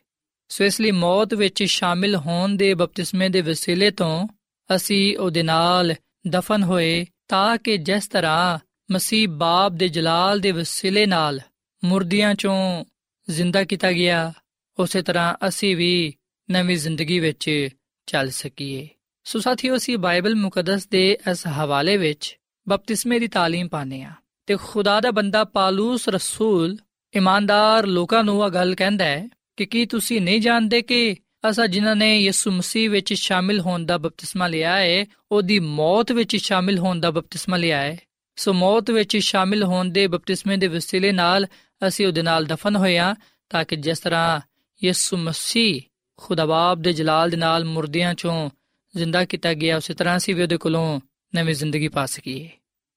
ਸੋ 0.49 0.65
ਇਸ 0.65 0.81
ਲਈ 0.81 0.91
ਮੌਤ 0.91 1.35
ਵਿੱਚ 1.35 1.65
ਸ਼ਾਮਿਲ 1.65 2.17
ਹੋਣ 2.17 2.57
ਦੇ 2.57 2.75
ਬਪਤਿਸਮੇ 2.75 3.29
ਦੇ 3.29 3.41
ਵਸੀਲੇ 3.41 3.91
ਤੋਂ 3.91 4.29
ਅਸੀਂ 4.77 5.19
ਉਹਦੇ 5.19 5.43
ਨਾਲ 5.43 5.95
ਦਫਨ 6.29 6.63
ਹੋਏ 6.63 7.07
ਤਾਂ 7.29 7.59
ਕਿ 7.59 7.77
ਜਿਸ 7.77 8.09
ਤਰ੍ਹਾਂ 8.09 8.59
ਮਸੀਹ 8.91 9.29
ਬਾਪ 9.29 9.73
ਦੇ 9.73 9.89
ਜਲਾਲ 9.89 10.41
ਦੇ 10.41 10.53
ਵਸੀਲੇ 10.53 11.07
ਨਾਲ 11.07 11.41
ਮੁਰਦਿਆਂ 11.85 12.35
ਚੋਂ 12.35 12.85
ਜ਼ਿੰਦਾ 13.31 13.65
ਕੀਤਾ 13.65 13.93
ਗਿਆ, 13.93 14.33
ਉਸੇ 14.79 15.03
ਤਰ੍ਹਾਂ 15.03 15.49
ਅਸੀਂ 15.49 15.77
ਵੀ 15.77 16.15
ਨਵੀਂ 16.51 16.77
ਜ਼ਿੰਦਗੀ 16.77 17.19
ਵਿੱਚ 17.19 17.69
ਚੱਲ 18.07 18.31
ਸਕੀਏ। 18.31 18.89
ਸੋ 19.28 19.40
ਸਾਥੀਓ 19.40 19.76
ਅਸੀਂ 19.76 19.98
ਬਾਈਬਲ 19.98 20.36
ਮੁਕੱਦਸ 20.36 20.88
ਦੇ 20.88 21.18
ਇਸ 21.32 21.48
ਹਵਾਲੇ 21.48 21.98
ਵਿੱਚ 21.98 22.38
ਬਪਤਿਸਮੇ 22.68 23.20
ਦੀ 23.20 23.26
تعلیم 23.26 23.68
ਪਾਣੇ 23.70 24.04
ਆ 24.04 24.12
ਤੇ 24.48 24.56
ਖੁਦਾ 24.56 25.00
ਦਾ 25.00 25.12
ਬੰਦਾ 25.12 25.44
ਪਾਲੂਸ 25.44 26.10
ਰਸੂਲ 26.10 26.78
ਇਮਾਨਦਾਰ 27.14 27.86
ਲੋਕਾਂ 27.86 28.24
ਨੂੰ 28.24 28.46
ਇਹ 28.46 28.50
ਗੱਲ 28.50 28.76
ਕਹਿੰਦਾ 28.76 29.06
ਹੈ 29.06 29.28
ਕਿ 29.58 29.66
ਕੀ 29.66 29.86
ਤੁਸੀਂ 29.86 30.22
ਨਹੀਂ 30.22 30.42
ਜਾਣਦੇ 30.42 30.82
ਕਿ 30.82 31.16
ਅਸਾਂ 31.50 31.68
ਜਿਨ੍ਹਾਂ 31.68 31.96
ਨੇ 31.96 32.18
ਯਿਸੂ 32.20 32.52
ਮਸੀਹ 32.52 32.90
ਵਿੱਚ 32.90 33.14
ਸ਼ਾਮਿਲ 33.14 33.60
ਹੋਣ 33.60 33.86
ਦਾ 33.86 33.98
ਬਪਤਿਸਮਾ 33.98 34.48
ਲਿਆ 34.48 34.76
ਹੈ 34.76 35.06
ਉਹਦੀ 35.32 35.60
ਮੌਤ 35.60 36.12
ਵਿੱਚ 36.12 36.36
ਸ਼ਾਮਿਲ 36.36 36.80
ਹੋਣ 36.80 37.00
ਦਾ 37.00 37.12
ਬਪਤਿਸਮਾ 37.12 37.58
ਲਿਆ 37.58 37.78
ਹੈ 37.78 37.98
ਸੋ 38.38 38.54
ਮੌਤ 38.54 38.92
ਵਿੱਚ 38.92 39.18
ਸ਼ਾਮਿਲ 39.18 39.64
ਹੋਣ 39.64 39.90
ਦੇ 39.90 40.08
ਬਪਤਿਸਮੇ 40.08 40.58
ਦੇ 40.58 40.68
ਵਸੀਲੇ 40.68 41.12
ਨਾਲ 41.12 41.48
ਅਸੀਂ 41.88 42.08
ਉਹਦੇ 42.08 42.22
ਨਾਲ 42.22 42.46
ਦਫਨ 42.46 42.76
ਹੋਇਆ 42.76 43.16
ਤਾਂ 43.50 43.66
ਕਿ 43.66 43.76
ਜਿਸ 43.76 44.00
ਤਰ੍ਹਾਂ 44.00 44.42
ਯਿਸੂ 44.82 45.18
ਮਸੀਹ 45.18 45.82
ਖੁਦਾ 46.18 46.46
ਬਾਪ 46.46 46.78
ਦੇ 46.78 46.94
ਜਲਾਲ 46.94 47.30
ਦੇ 47.30 47.38
ਨਾਲ 47.38 47.66
ਮੁਰਦਿਆਂ 47.66 48.14
ਚੋਂ 48.14 48.50
ਜ਼ਿੰਦਾ 48.98 49.24
ਕੀਤਾ 49.26 49.54
ਗਿਆ 49.54 49.78
ਉਸੇ 49.78 49.94
ਤਰ੍ਹਾਂ 49.94 50.18
ਅਸੀਂ 50.18 50.36
ਵੀ 50.36 50.42
ਉਹਦੇ 50.42 50.58
ਕੋਲੋਂ 50.58 51.00
ਨਵੀਂ 51.34 51.56
ਜ਼ਿੰਦਗੀ 51.56 51.88
ਪਾ 51.88 52.06
ਸਕੀਏ 52.06 52.50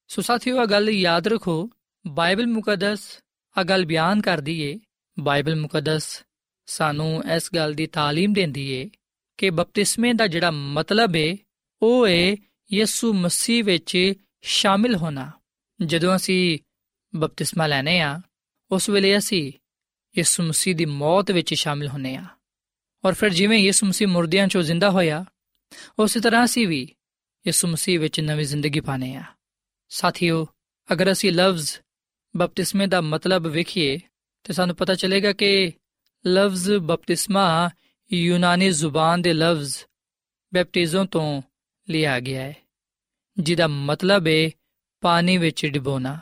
ਸੋ 0.09 0.21
ਸਾਥੀਓ 0.21 0.61
ਇਹ 0.61 0.67
ਗੱਲ 0.67 0.89
ਯਾਦ 0.89 1.27
ਰੱਖੋ 1.27 1.69
ਬਾਈਬਲ 2.05 2.47
ਮੁਕੱਦਸ 2.47 3.07
ਇਹ 3.55 3.63
ਗੱਲ 3.63 3.85
ਬਿਆਨ 3.85 4.21
ਕਰਦੀ 4.21 4.59
ਏ 4.61 4.77
ਬਾਈਬਲ 5.17 5.55
ਮੁਕੱਦਸ 5.55 6.23
ਸਾਨੂੰ 6.67 7.23
ਇਸ 7.35 7.49
ਗੱਲ 7.55 7.73
ਦੀ 7.73 7.87
تعلیم 7.97 8.33
ਦਿੰਦੀ 8.33 8.69
ਏ 8.71 8.89
ਕਿ 9.37 9.49
ਬਪਤਿਸਮੇ 9.49 10.13
ਦਾ 10.13 10.27
ਜਿਹੜਾ 10.27 10.51
ਮਤਲਬ 10.51 11.15
ਏ 11.15 11.37
ਉਹ 11.81 12.07
ਏ 12.07 12.35
ਯਿਸੂ 12.73 13.13
ਮਸੀਹ 13.13 13.63
ਵਿੱਚ 13.63 14.13
ਸ਼ਾਮਿਲ 14.41 14.95
ਹੋਣਾ 14.95 15.31
ਜਦੋਂ 15.79 16.15
ਅਸੀਂ 16.15 16.57
ਬਪਤਿਸਮਾ 17.13 17.67
ਲੈਨੇ 17.67 17.99
ਆ 17.99 18.19
ਉਸ 18.71 18.89
ਵੇਲੇ 18.89 19.17
ਅਸੀਂ 19.17 19.51
ਯਿਸੂ 20.15 20.43
ਮਸੀਹ 20.43 20.75
ਦੀ 20.75 20.85
ਮੌਤ 20.85 21.31
ਵਿੱਚ 21.31 21.53
ਸ਼ਾਮਿਲ 21.53 21.87
ਹੁੰਨੇ 21.87 22.15
ਆ 22.15 22.25
ਔਰ 23.03 23.13
ਫਿਰ 23.13 23.29
ਜਿਵੇਂ 23.29 23.59
ਯਿਸੂ 23.59 23.87
ਮਸੀਹ 23.87 24.07
ਮੁਰਦਿਆਂ 24.07 24.47
ਚੋਂ 24.47 24.61
ਜ਼ਿੰਦਾ 24.61 24.89
ਹੋਇਆ 24.89 25.25
ਉਸੇ 25.98 26.20
ਤਰ੍ਹਾਂ 26.20 26.44
ਅਸੀਂ 26.44 26.68
ਵੀ 26.68 26.94
ਯਿਸੂ 27.46 27.68
ਮਸੀਹ 27.68 28.00
ਵਿੱਚ 28.00 28.20
ਨਵੀਂ 28.20 28.46
ਜ਼ਿੰਦਗੀ 28.46 28.80
ਪਾਣੇ 28.80 29.14
ਆ 29.16 29.22
ਸਾਥੀਓ, 29.88 30.46
ਅਗਰ 30.92 31.12
ਅਸੀਂ 31.12 31.32
ਲਫ਼ਜ਼ 31.32 31.72
ਬਪਤਿਸਮੇ 32.36 32.86
ਦਾ 32.86 33.00
ਮਤਲਬ 33.00 33.46
ਵੇਖੀਏ, 33.46 34.00
ਤੇ 34.44 34.52
ਸਾਨੂੰ 34.52 34.76
ਪਤਾ 34.76 34.94
ਚੱਲੇਗਾ 34.94 35.32
ਕਿ 35.32 35.72
ਲਫ਼ਜ਼ 36.26 36.70
ਬਪਤਿਸਮਾ 36.70 37.70
ਯੂਨਾਨੀ 38.12 38.70
ਜ਼ੁਬਾਨ 38.70 39.22
ਦੇ 39.22 39.32
ਲਫ਼ਜ਼ 39.32 39.76
ਬੈਪਟਿਜ਼ਮ 40.54 41.06
ਤੋਂ 41.06 41.42
ਲਿਆ 41.88 42.20
ਗਿਆ 42.20 42.42
ਹੈ, 42.42 42.54
ਜਿਹਦਾ 43.38 43.66
ਮਤਲਬ 43.66 44.26
ਹੈ 44.26 44.50
ਪਾਣੀ 45.00 45.38
ਵਿੱਚ 45.38 45.66
ਡਿਬੋਣਾ, 45.66 46.18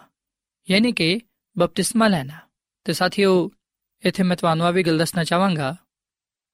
ਯਾਨੀ 0.70 0.92
ਕਿ 0.92 1.20
ਬਪਤਿਸਮਾ 1.58 2.08
ਲੈਣਾ। 2.08 2.38
ਤੇ 2.84 2.92
ਸਾਥੀਓ, 2.92 3.50
ਇੱਥੇ 4.04 4.22
ਮੈਂ 4.22 4.36
ਤੁਹਾਨੂੰ 4.36 4.66
ਆ 4.66 4.70
ਵੀ 4.70 4.82
ਗੱਲ 4.82 4.98
ਦੱਸਣਾ 4.98 5.24
ਚਾਹਾਂਗਾ 5.24 5.76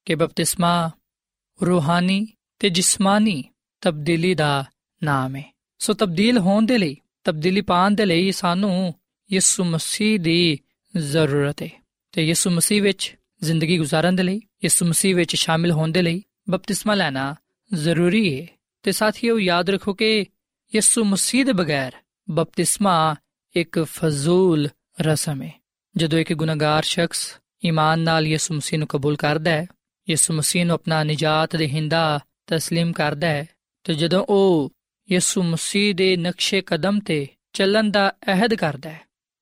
ਕਿ 0.05 0.15
ਬਪਤਿਸਮਾ 0.15 0.91
ਰੂਹਾਨੀ 1.67 2.27
ਤੇ 2.59 2.71
ਜਿਸਮਾਨੀ 2.71 3.45
ਤਬਦੀਲੀ 3.81 4.35
ਦਾ 4.35 4.65
ਨਾਮ 5.03 5.37
ਹੈ। 5.37 5.55
ਸੋ 5.79 5.93
ਤਬਦੀਲ 5.93 6.39
ਹੋਣ 6.39 6.67
ਦੇ 6.67 6.79
ਲਈ, 6.79 6.97
ਤਬਦੀਲੀ 7.25 7.61
ਪਾਣ 7.61 7.91
ਦੇ 7.91 8.07
ਲਈ 8.07 8.33
ਸਾਨੂੰ 8.33 8.95
ਯਿਸੂ 9.33 9.65
ਮਸੀਹ 9.65 10.21
ਦੀ 10.21 10.59
ਜ਼ਰੂਰਤ 10.97 11.63
ਹੈ। 11.63 11.71
ਤੇ 12.13 12.27
ਯਿਸੂ 12.27 12.51
ਮਸੀਹ 12.51 12.83
ਵਿੱਚ 12.83 13.17
ਜ਼ਿੰਦਗੀ 13.43 13.79
گزارਣ 13.79 14.13
ਦੇ 14.13 14.23
ਲਈ, 14.23 14.37
ਯਿਸੂ 14.37 14.87
ਮਸੀਹ 14.87 15.17
ਵਿੱਚ 15.17 15.37
ਸ਼ਾਮਿਲ 15.37 15.71
ਹੋਣ 15.71 15.93
ਦੇ 15.93 16.03
ਲਈ 16.03 16.23
ਬਪਤਿਸਮਾ 16.51 16.95
ਲੈਣਾ 16.95 17.35
ਜ਼ਰੂਰੀ 17.75 18.41
ਹੈ। 18.41 18.47
ਤੇ 18.83 18.93
ਸਾਥੀਓ, 18.93 19.39
ਯਾਦ 19.39 19.71
ਰੱਖੋ 19.71 19.95
ਕਿ 19.95 20.25
ਯਿਸੂ 20.75 21.05
ਮਸੀਹ 21.05 21.45
ਦੇ 21.45 21.53
ਬਗੈਰ 21.53 21.93
ਬਪਤਿਸਮਾ 22.31 23.17
ਇੱਕ 23.57 23.81
ਫਜ਼ੂਲ 23.81 24.69
ਰਸਮ 25.01 25.43
ਹੈ। 25.43 25.63
ਜਦੋਂ 25.97 26.19
ਇੱਕ 26.19 26.33
ਗੁਨਾਹਗਾਰ 26.33 26.83
ਸ਼ਖਸ 26.83 27.39
ਈਮਾਨ 27.67 28.01
ਨਾਲ 28.01 28.27
ਯਿਸੂ 28.27 28.55
ਮਸੀਹ 28.55 28.79
ਨੂੰ 28.79 28.89
ਕਬੂਲ 28.89 29.17
ਕਰਦਾ 29.17 29.51
ਹੈ, 29.51 29.67
ਯਿਸੂ 30.11 30.35
ਮਸੀਹ 30.35 30.67
ਨੂੰ 30.67 30.75
ਆਪਣਾ 30.75 31.05
ਨਜਾਤ 31.05 31.57
ਦੇਹਿੰਦਾ 31.57 32.21
تسلیم 32.52 32.92
ਕਰਦਾ 32.92 33.28
ਹੈ 33.28 33.48
ਤੇ 33.84 33.94
ਜਦੋਂ 33.94 34.26
ਉਹ 34.30 34.72
ਯਿਸੂ 35.12 35.44
ਮਸੀਹ 35.44 35.96
ਦੇ 35.96 36.18
ਨਕਸ਼ੇ 36.18 36.62
ਕਦਮ 36.62 37.00
ਤੇ 37.00 37.28
ਚੱਲਣ 37.54 37.92
ਦਾ 37.92 38.14
ਅਹਿਦ 38.28 38.54
ਕਰਦਾ 38.54 38.90
ਹੈ 38.90 39.02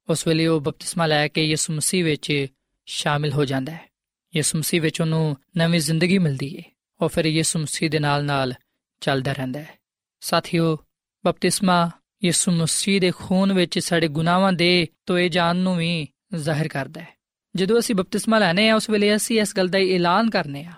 ਉਸ 0.09 0.27
ਵੇਲੇ 0.27 0.47
ਉਹ 0.47 0.61
ਬਪਤਿਸਮਾ 0.61 1.05
ਲੈ 1.05 1.27
ਕੇ 1.27 1.43
ਯਿਸੂ 1.45 1.73
ਮਸੀਹ 1.73 2.05
ਵਿੱਚ 2.05 2.47
ਸ਼ਾਮਿਲ 2.85 3.33
ਹੋ 3.33 3.45
ਜਾਂਦਾ 3.45 3.71
ਹੈ 3.71 3.89
ਯਿਸੂ 4.35 4.57
ਮਸੀਹ 4.57 4.81
ਵਿੱਚ 4.81 5.01
ਉਹਨੂੰ 5.01 5.37
ਨਵੀਂ 5.57 5.79
ਜ਼ਿੰਦਗੀ 5.79 6.17
ਮਿਲਦੀ 6.17 6.57
ਹੈ 6.57 6.63
ਉਹ 7.01 7.09
ਫਿਰ 7.09 7.25
ਯਿਸੂ 7.25 7.59
ਮਸੀਹ 7.59 7.89
ਦੇ 7.89 7.99
ਨਾਲ-ਨਾਲ 7.99 8.53
ਚੱਲਦਾ 9.01 9.33
ਰਹਿੰਦਾ 9.33 9.59
ਹੈ 9.59 9.77
ਸਾਥੀਓ 10.21 10.77
ਬਪਤਿਸਮਾ 11.25 11.91
ਯਿਸੂ 12.23 12.51
ਮਸੀਹ 12.51 13.01
ਦੇ 13.01 13.11
ਖੂਨ 13.11 13.53
ਵਿੱਚ 13.53 13.79
ਸਾਡੇ 13.79 14.07
ਗੁਨਾਹਾਂ 14.07 14.53
ਦੇ 14.53 14.87
ਤੋਏ 15.05 15.29
ਜਾਣ 15.29 15.55
ਨੂੰ 15.55 15.77
ਵੀ 15.77 16.07
ਜ਼ਾਹਿਰ 16.35 16.67
ਕਰਦਾ 16.67 17.01
ਹੈ 17.01 17.07
ਜਦੋਂ 17.55 17.79
ਅਸੀਂ 17.79 17.95
ਬਪਤਿਸਮਾ 17.95 18.39
ਲੈਨੇ 18.39 18.69
ਆ 18.69 18.75
ਉਸ 18.75 18.89
ਵੇਲੇ 18.89 19.15
ਅਸੀਂ 19.15 19.41
ਇਸ 19.41 19.57
ਗੱਲ 19.57 19.67
ਦਾ 19.67 19.79
ਐਲਾਨ 19.79 20.29
ਕਰਨੇ 20.29 20.63
ਆ 20.63 20.71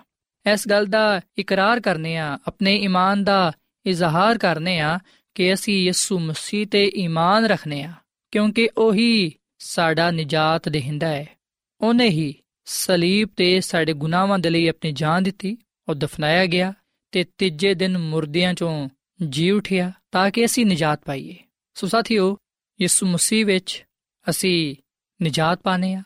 ਇਸ 0.53 0.67
ਗੱਲ 0.67 0.85
ਦਾ 0.85 1.21
ਇਕਰਾਰ 1.37 1.79
ਕਰਨੇ 1.79 2.17
ਆ, 2.17 2.39
ਆਪਣੇ 2.47 2.75
ਈਮਾਨ 2.75 3.23
ਦਾ 3.23 3.51
ਇਜ਼ਹਾਰ 3.85 4.37
ਕਰਨੇ 4.37 4.79
ਆ 4.79 4.99
ਕਿ 5.35 5.53
ਅਸੀਂ 5.53 5.85
ਯਿਸੂ 5.85 6.19
ਮਸੀਹ 6.19 6.67
ਤੇ 6.67 6.91
ਈਮਾਨ 6.95 7.45
ਰੱਖਨੇ 7.45 7.83
ਆ, 7.83 7.93
ਕਿਉਂਕਿ 8.31 8.69
ਉਹੀ 8.77 9.31
ਸਾਡਾ 9.59 10.11
ਨਜਾਤ 10.11 10.69
ਦੇਹਿੰਦਾ 10.69 11.07
ਹੈ। 11.07 11.25
ਉਹਨੇ 11.81 12.09
ਹੀ 12.09 12.33
ਸਲੀਬ 12.65 13.29
ਤੇ 13.37 13.61
ਸਾਡੇ 13.61 13.93
ਗੁਨਾਹਾਂ 13.93 14.39
ਦੇ 14.39 14.49
ਲਈ 14.49 14.67
ਆਪਣੀ 14.67 14.91
ਜਾਨ 14.91 15.23
ਦਿੱਤੀ, 15.23 15.57
ਉਹ 15.89 15.95
ਦਫਨਾਇਆ 15.95 16.45
ਗਿਆ 16.45 16.73
ਤੇ 17.11 17.25
ਤੀਜੇ 17.37 17.73
ਦਿਨ 17.73 17.97
ਮੁਰਦਿਆਂ 17.97 18.53
ਚੋਂ 18.53 18.89
ਜੀ 19.29 19.51
ਉਠਿਆ 19.51 19.91
ਤਾਂ 20.11 20.31
ਕਿ 20.31 20.45
ਅਸੀਂ 20.45 20.65
ਨਜਾਤ 20.65 21.01
ਪਾਈਏ। 21.05 21.35
ਸੋ 21.73 21.87
ਸਾਥੀਓ, 21.87 22.37
ਯਿਸੂ 22.81 23.07
ਮਸੀਹ 23.07 23.45
ਵਿੱਚ 23.45 23.83
ਅਸੀਂ 24.29 24.75
ਨਜਾਤ 25.23 25.59
ਪਾਣੇ 25.61 25.93
ਆ, 25.93 26.03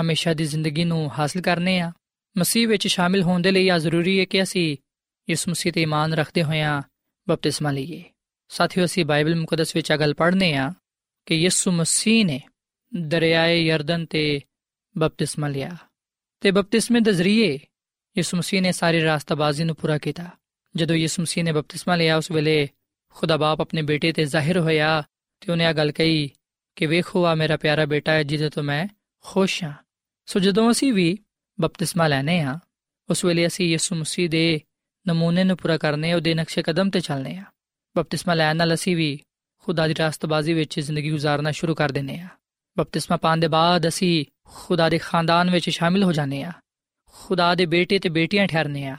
ਹਮੇਸ਼ਾ 0.00 0.34
ਦੀ 0.34 0.44
ਜ਼ਿੰਦਗੀ 0.44 0.84
ਨੂੰ 0.84 1.18
ਹਾਸਲ 1.18 1.40
ਕਰਨੇ 1.40 1.80
ਆ 1.80 1.92
ਮਸੀਹ 2.38 2.68
ਵਿੱਚ 2.68 2.86
ਸ਼ਾਮਿਲ 2.86 3.22
ਹੋਣ 3.22 3.42
ਦੇ 3.42 3.50
ਲਈ 3.50 3.68
ਆ 3.68 3.78
ਜ਼ਰੂਰੀ 3.78 4.20
ਹੈ 4.20 4.24
ਕਿ 4.24 4.42
ਅਸੀਂ 4.42 4.76
ਯਿਸੂ 5.30 5.50
ਮਸੀਹ 5.50 5.72
ਤੇ 5.72 5.82
ਈਮਾਨ 5.82 6.14
ਰੱਖਦੇ 6.14 6.42
ਹੋਇਆਂ 6.42 6.82
ਬਪਤਿਸਮਾ 7.28 7.70
ਲਈਏ। 7.70 8.04
ਸਾਥੀਓ, 8.48 8.84
ਅਸੀਂ 8.84 9.04
ਬਾਈਬਲ 9.04 9.34
ਮੁਕੱਦਸ 9.34 9.76
ਵਿੱਚ 9.76 9.92
ਆ 9.92 9.96
ਗੱਲ 9.96 10.14
ਪੜ੍ਹਨੇ 10.14 10.54
ਆ 10.54 10.74
ਕਿ 11.26 11.34
ਯਿਸੂ 11.34 11.72
ਮਸੀਹ 11.72 12.26
ਨੇ 12.26 12.40
ਦਰਿਆਏ 12.96 13.62
ਯਰਦਨ 13.62 14.06
ਤੇ 14.06 14.40
ਬਪਤਿਸਮਾ 14.98 15.48
ਲਿਆ 15.48 15.76
ਤੇ 16.40 16.50
ਬਪਤਿਸਮੇ 16.50 17.00
ਦੇ 17.00 17.12
ਜ਼ਰੀਏ 17.12 17.58
ਯਿਸੂ 18.18 18.36
ਮਸੀਹ 18.36 18.62
ਨੇ 18.62 18.72
ਸਾਰੀ 18.72 19.02
ਰਾਸਤਾਬਾਜ਼ੀ 19.02 19.64
ਨੂੰ 19.64 19.76
ਪੂਰਾ 19.76 19.98
ਕੀਤਾ। 19.98 20.26
ਜਦੋਂ 20.76 20.96
ਯਿਸੂ 20.96 21.22
ਮਸੀਹ 21.22 21.44
ਨੇ 21.44 21.52
ਬਪਤਿਸਮਾ 21.52 21.96
ਲਿਆ, 21.96 22.16
ਉਸ 22.16 22.30
ਵੇਲੇ 22.30 22.68
ਖੁਦਾ 23.08 23.36
ਬਾਪ 23.36 23.60
ਆਪਣੇ 23.60 23.82
ਬੇਟੇ 23.82 24.12
ਤੇ 24.12 24.24
ਜ਼ਾਹਿਰ 24.24 24.58
ਹੋਇਆ 24.58 25.02
ਤੇ 25.40 25.52
ਉਹਨੇ 25.52 25.64
ਆ 25.64 25.72
ਗੱਲ 25.72 25.92
ਕਹੀ 25.92 26.30
ਕਿ 26.76 26.86
ਵੇਖੋ 26.86 27.24
ਆ 27.24 27.34
ਮੇਰਾ 27.34 27.56
ਪਿਆਰਾ 27.56 27.86
ਬੇਟਾ 27.86 28.12
ਹੈ, 28.12 28.22
ਜਿਹਦੇ 28.22 28.50
ਤੋਂ 28.50 28.62
ਮੈਂ 28.62 28.88
ਖੁਸ਼ 29.20 29.64
ਹਾਂ। 29.64 29.72
ਸੋ 30.26 30.40
ਜਦੋਂ 30.40 30.70
ਅਸੀਂ 30.70 30.92
ਵੀ 30.92 31.18
ਬਪਤਿਸਮਾ 31.60 32.08
ਲੈਨੇ 32.08 32.40
ਆ 32.40 32.58
ਉਸ 33.10 33.24
ਵੇਲੇ 33.24 33.46
ਅਸੀਂ 33.46 33.68
ਯਿਸੂ 33.68 33.96
ਮਸੀਹ 33.96 34.28
ਦੇ 34.30 34.60
ਨਮੂਨੇ 35.08 35.44
ਨੂੰ 35.44 35.56
ਪੂਰਾ 35.56 35.78
ਕਰਨੇ, 35.78 36.14
ਉਹਦੇ 36.14 36.34
ਨਕਸ਼ੇ 36.34 36.62
ਕਦਮ 36.62 36.90
ਤੇ 36.90 37.00
ਚੱਲਨੇ 37.00 37.36
ਆ 37.36 37.44
ਬਪਤਿਸਮਾ 37.96 38.34
ਲੈਣ 38.34 38.56
ਨਾਲ 38.56 38.74
ਅਸੀਂ 38.74 38.96
ਵੀ 38.96 39.20
ਖੁਦਾ 39.58 39.88
ਦੀ 39.88 39.94
ਰਾਸਤਬਾਜ਼ੀ 39.98 40.54
ਵਿੱਚ 40.54 40.80
ਜ਼ਿੰਦਗੀ 40.80 41.12
گزارਨਾ 41.14 41.50
ਸ਼ੁਰੂ 41.50 41.74
ਕਰ 41.74 41.92
ਦਿੰਨੇ 41.92 42.20
ਆ 42.20 42.28
ਬਪਤਿਸਮਾ 42.78 43.16
ਪਾਣ 43.16 43.36
ਦੇ 43.36 43.48
ਬਾਅਦ 43.48 43.88
ਅਸੀਂ 43.88 44.24
ਖੁਦਾ 44.44 44.88
ਦੇ 44.88 44.98
ਖਾਨਦਾਨ 44.98 45.50
ਵਿੱਚ 45.50 45.70
ਸ਼ਾਮਿਲ 45.70 46.04
ਹੋ 46.04 46.12
ਜਾਂਦੇ 46.12 46.42
ਆ 46.42 46.52
ਖੁਦਾ 47.06 47.54
ਦੇ 47.54 47.66
ਬੇਟੇ 47.66 47.98
ਤੇ 47.98 48.08
ਬੇਟੀਆਂ 48.08 48.46
ਠਹਿਰਨੇ 48.46 48.86
ਆ 48.86 48.96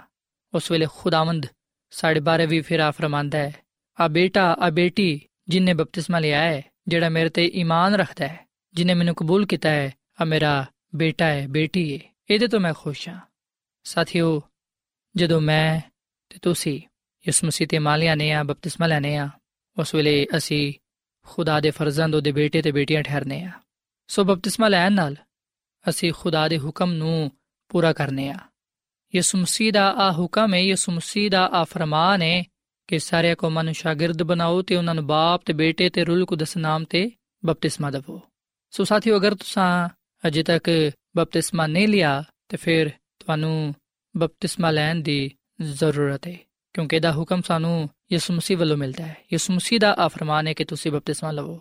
ਉਸ 0.54 0.72
ਵੇਲੇ 0.72 0.88
ਖੁਦਾਵੰਦ 0.96 1.46
ਸਾਡੇ 1.92 2.20
ਬਾਰੇ 2.20 2.46
ਵੀ 2.46 2.62
ਫਿਰ 2.62 2.80
ਆ 2.80 2.92
ਫਰਮਾਂਦਾ 2.92 3.38
ਹੈ। 3.38 3.54
ਆ 4.00 4.08
ਬੇਟਾ, 4.08 4.58
ਆ 4.60 4.70
ਬੇਟੀ 4.70 5.22
ਜਿਨਨੇ 5.48 5.74
ਬਪਤਿਸਮਾ 5.74 6.20
ਲਿਆ 6.20 6.42
ਹੈ, 6.42 6.62
ਜਿਹੜਾ 6.88 7.10
ਮੇਰੇ 7.10 7.30
ਤੇ 7.30 7.46
ਈਮਾਨ 7.46 7.96
ਰੱਖਦਾ 7.96 8.28
ਹੈ, 8.28 8.48
ਜਿਨੇ 8.74 8.94
ਮੈਨੂੰ 8.94 9.16
ਕਬੂਲ 9.16 9.46
ਕੀਤਾ 9.46 9.70
ਹੈ, 9.70 9.94
ਆ 10.22 10.26
ਮੇਰਾ 10.26 10.66
ਬੇਟਾ 10.96 11.26
ਹੈ, 11.26 11.48
ਬੇਟੀ 11.48 11.94
ਹੈ 11.94 12.11
ਇਹਦੇ 12.30 12.48
ਤੋਂ 12.48 12.60
ਮੈਂ 12.60 12.74
ਖੁਸ਼ 12.74 13.10
ਹਾਂ। 13.10 13.20
ਸਾਥੀਓ, 13.84 14.42
ਜਦੋਂ 15.16 15.42
ਮੈਂ 15.42 15.82
ਤੇ 16.30 16.40
ਤੁਸੀਂ 16.42 16.82
ਇਸ 17.28 17.44
ਮਸੀਹ 17.44 17.68
ਤੇ 17.68 17.80
ਮਾਲਿਆ 17.80 18.16
ਨੇ 18.16 18.32
ਆ, 18.32 18.44
ਬਪਤਿਸਮਾ 18.44 18.88
ਲੈਨੇ 18.88 19.18
ਆ, 19.18 19.30
ਉਸ 19.78 19.96
ਵੇਲੇ 19.96 20.28
ਅਸੀਂ 20.38 20.74
ਖੁਦਾ 21.26 21.60
ਦੇ 21.60 21.72
ਫਰਜ਼ੰਦ 21.72 22.16
ਉਹਦੇ 22.16 22.32
ਬੇਟੇ 22.32 22.62
ਤੇ 22.62 22.72
ਬੇਟੀਆਂ 22.72 23.04
ਠਹਿਰਨੇ 23.04 23.44
ਆ। 23.44 23.52
ਸੋ 24.08 24.24
ਬਪਤਿਸਮਾ 24.24 24.68
ਲੈਣ 24.68 24.92
ਨਾਲ 24.92 25.16
ਅਸੀਂ 25.90 26.14
ਖੁਦਾ 26.14 26.48
ਦੇ 26.48 26.60
ਹੁਕਮ 26.60 26.94
ਨੂੰ 26.94 27.32
ਪੂਰਾ 27.70 27.94
ਕਰਨੇ 27.94 28.30
ਆ। 28.30 28.38
ਯਿਸੂ 29.16 29.38
ਮਸੀਹ 29.38 29.74
ਦਾ 29.74 29.92
ਆ 29.92 30.12
ਹੁਕਮ 30.12 30.54
ਹੈ 30.54 30.60
ਯਿਸੂ 30.60 30.92
ਮਸੀਹ 30.92 31.32
ਦਾ 31.32 31.48
ਆ 31.48 31.64
ਫਰਮਾਨ 31.64 32.22
ਹੈ 32.22 32.44
ਕਿ 32.88 33.00
ਸਾਰੇ 33.00 33.36
ਕੌਮਾਂ 33.36 33.64
ਨੂੰ 33.64 33.74
ਸ਼ਾਗਿਰਦ 33.74 34.24
ਬਣਾਓ 34.24 34.62
ਤੇ 34.62 34.76
ਉਹਨਾਂ 34.76 34.96
ਨੂੰ 34.96 35.08
ਬਾਪ 35.08 35.42
ਤੇ 35.46 35.54
ਬੇਟੇ 35.54 35.90
ਤੇ 35.90 36.04
ਰੂਲ 36.04 36.26
ਕੁਦਸ 36.26 36.58
ਨਾਮ 36.58 36.84
ਤੇ 36.84 37.12
ਬਪਤਿਸਮਾ 37.46 37.92
ਦਿਵੋ। 37.92 38.22
ਸੋ 38.72 38.84
ਸਾਥੀਓ, 38.84 39.18
ਅਗਰ 39.18 39.36
ਤੁਸੀਂ 39.36 39.90
ਅਜੇ 40.28 40.44
ਤੱਕ 40.44 40.70
ਬਪਤਿਸਮਾ 41.18 41.68
ਨਹੀਂ 41.68 41.88
ਲਿਆ 41.88 42.24
ਤੇ 42.50 42.58
ਫਿਰ 42.58 42.90
ਤੁਹਾਨੂੰ 43.20 43.76
ਬਪਤਿਸਮਾ 44.16 44.72
ਲੈਣ 44.72 44.96
ਦੀ 44.96 45.32
ਜ਼ਰੂਰਤ 45.62 46.28
ਹੈ, 46.28 46.38
ਕਿਉਂਕਿ 46.74 46.96
ਇਹਦਾ 46.96 47.12
ਹੁਕਮ 47.12 47.42
ਸਾਨੂੰ 47.42 47.90
ਯਿਸੂ 48.12 48.34
ਮਸੀਹ 48.34 48.58
ਵੱਲੋਂ 48.58 48.78
ਮਿਲਦਾ 48.78 49.06
ਹੈ। 49.06 49.16
ਯਿਸੂ 49.34 49.54
ਮਸੀਹ 49.54 49.80
ਦਾ 49.80 49.94
ਆ 49.94 50.08
ਫਰਮਾਨ 50.08 50.48
ਹੈ 50.48 50.54
ਕਿ 50.54 50.66
ਤੁਸੀਂ 50.66 50.92
ਬਪਤਿਸਮਾ 50.92 51.32
ਲਵੋ। 51.32 51.60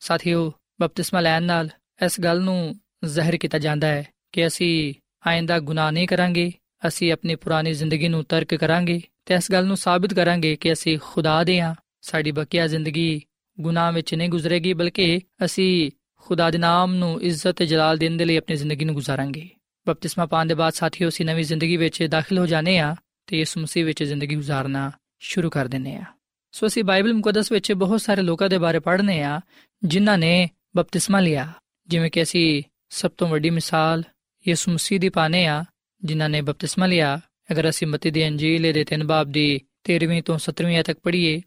ਸਾਥੀਓ, 0.00 0.52
ਬਪਤਿਸਮਾ 0.80 1.20
ਲੈਣ 1.20 1.42
ਨਾਲ 1.42 1.68
ਇਸ 2.04 2.20
ਗੱਲ 2.20 2.40
ਨੂੰ 2.40 2.80
ਜ਼ਾਹਿਰ 3.04 3.36
ਕੀਤਾ 3.36 3.58
ਜਾਂਦਾ 3.58 3.86
ਹੈ 3.86 4.06
ਕਿ 4.32 4.46
ਅਸੀਂ 4.46 4.94
ਆਇੰਦਾ 5.26 5.58
ਗੁਨਾਹ 5.58 5.92
ਨਹੀਂ 5.92 6.08
ਕਰਾਂਗੇ, 6.08 6.52
ਅਸੀਂ 6.88 7.12
ਆਪਣੀ 7.12 7.34
ਪੁਰਾਣੀ 7.34 7.72
ਜ਼ਿੰਦਗੀ 7.72 8.08
ਨੂੰ 8.08 8.24
ਤਰਕ 8.24 8.54
ਕਰਾਂਗੇ 8.54 9.00
ਤੇ 9.24 9.34
ਇਸ 9.34 9.50
ਗੱਲ 9.52 9.66
ਨੂੰ 9.66 9.76
ਸਾਬਿਤ 9.76 10.14
ਕਰਾਂਗੇ 10.14 10.56
ਕਿ 10.56 10.72
ਅਸੀਂ 10.72 10.98
ਖੁਦਾ 11.02 11.42
ਦੇ 11.44 11.60
ਹਾਂ। 11.60 11.74
ਸਾਡੀ 12.00 12.30
ਬਕੀਆ 12.32 12.66
ਜ਼ਿੰਦਗੀ 12.66 13.22
ਗੁਨਾਹ 13.60 13.92
ਵਿੱਚ 13.92 14.14
ਨਹੀਂ 14.14 14.28
ਗੁਜ਼ਰੇਗੀ, 14.28 14.72
ਬਲਕਿ 14.72 15.20
ਅਸੀਂ 15.44 15.90
ਖੁਦਾ 16.20 16.50
ਦੇ 16.50 16.58
ਨਾਮ 16.58 16.94
ਨੂੰ 16.94 17.22
ਇੱਜ਼ਤ 17.22 17.48
ਤੇ 17.48 17.66
ਜਲਾਲ 17.66 17.98
ਦੇਣ 17.98 18.16
ਦੇ 18.16 18.24
ਲਈ 18.24 18.36
ਆਪਣੀ 18.36 18.56
ਜ਼ਿੰਦਗੀ 18.56 18.84
ਨੂੰ 18.84 18.94
ਗੁਜ਼ਾਰਾਂਗੇ। 18.94 19.48
ਬਪਤਿਸਮਾ 19.86 20.26
ਪਾਣ 20.26 20.46
ਦੇ 20.46 20.54
ਬਾਅਦ 20.54 20.72
ਸਾਥੀਓ, 20.72 21.08
ਅਸੀਂ 21.08 21.26
ਨਵੀਂ 21.26 21.44
ਜ਼ਿੰਦਗੀ 21.44 21.76
ਵਿੱਚ 21.76 22.02
ਦਾਖਲ 22.02 22.38
ਹੋ 22.38 22.46
ਜਾਣੇ 22.46 22.78
ਆ 22.78 22.94
ਤੇ 23.26 23.38
ਯਿਸੂ 23.38 23.60
ਮਸੀਹ 23.60 23.84
ਵਿੱਚ 23.84 24.04
ਜ਼ਿੰਦਗੀ 24.04 24.34
ਗੁਜ਼ਾਰਨਾ 24.34 24.90
ਸ਼ੁਰੂ 25.20 25.50
ਕਰ 25.50 25.68
ਦਿੰਨੇ 25.68 25.96
ਆ 25.96 26.04
ਸੋ 26.52 26.66
ਅਸੀਂ 26.66 26.84
ਬਾਈਬਲ 26.84 27.12
ਮੁਕੱਦਸ 27.14 27.52
ਵਿੱਚ 27.52 27.72
ਬਹੁਤ 27.72 28.00
ਸਾਰੇ 28.00 28.22
ਲੋਕਾਂ 28.22 28.48
ਦੇ 28.48 28.58
ਬਾਰੇ 28.58 28.78
ਪੜ੍ਹਨੇ 28.78 29.22
ਆ 29.22 29.40
ਜਿਨ੍ਹਾਂ 29.84 30.18
ਨੇ 30.18 30.48
ਬਪਤਿਸਮਾ 30.76 31.20
ਲਿਆ। 31.20 31.52
ਜਿਵੇਂ 31.88 32.10
ਕਿ 32.10 32.22
ਅਸੀਂ 32.22 32.62
ਸਭ 32.90 33.10
ਤੋਂ 33.10 33.28
ਵੱਡੀ 33.28 33.50
ਮਿਸਾਲ 33.50 34.02
ਯਿਸੂ 34.48 34.72
ਮਸੀਹ 34.72 35.00
ਦੀ 35.00 35.08
ਪਾਣੇ 35.08 35.46
ਆ 35.46 35.64
ਜਿਨ੍ਹਾਂ 36.04 36.28
ਨੇ 36.28 36.40
ਬਪਤਿਸਮਾ 36.40 36.86
ਲਿਆ। 36.86 37.20
ਅਗਰ 37.52 37.68
ਅਸੀਂ 37.68 37.86
ਮਤੀ 37.86 38.10
ਦੀ 38.10 38.26
ਅੰਜੀਲ 38.28 38.72
ਦੇ 38.72 38.84
3 38.84 39.04
ਬਾਬ 39.04 39.30
ਦੀ 39.30 39.60
13ਵੀਂ 39.84 40.22
ਤੋਂ 40.22 40.38
17ਵੀਂ 40.38 40.82
ਤੱਕ 40.84 40.98
ਪੜ੍ਹੀਏ, 41.02 41.40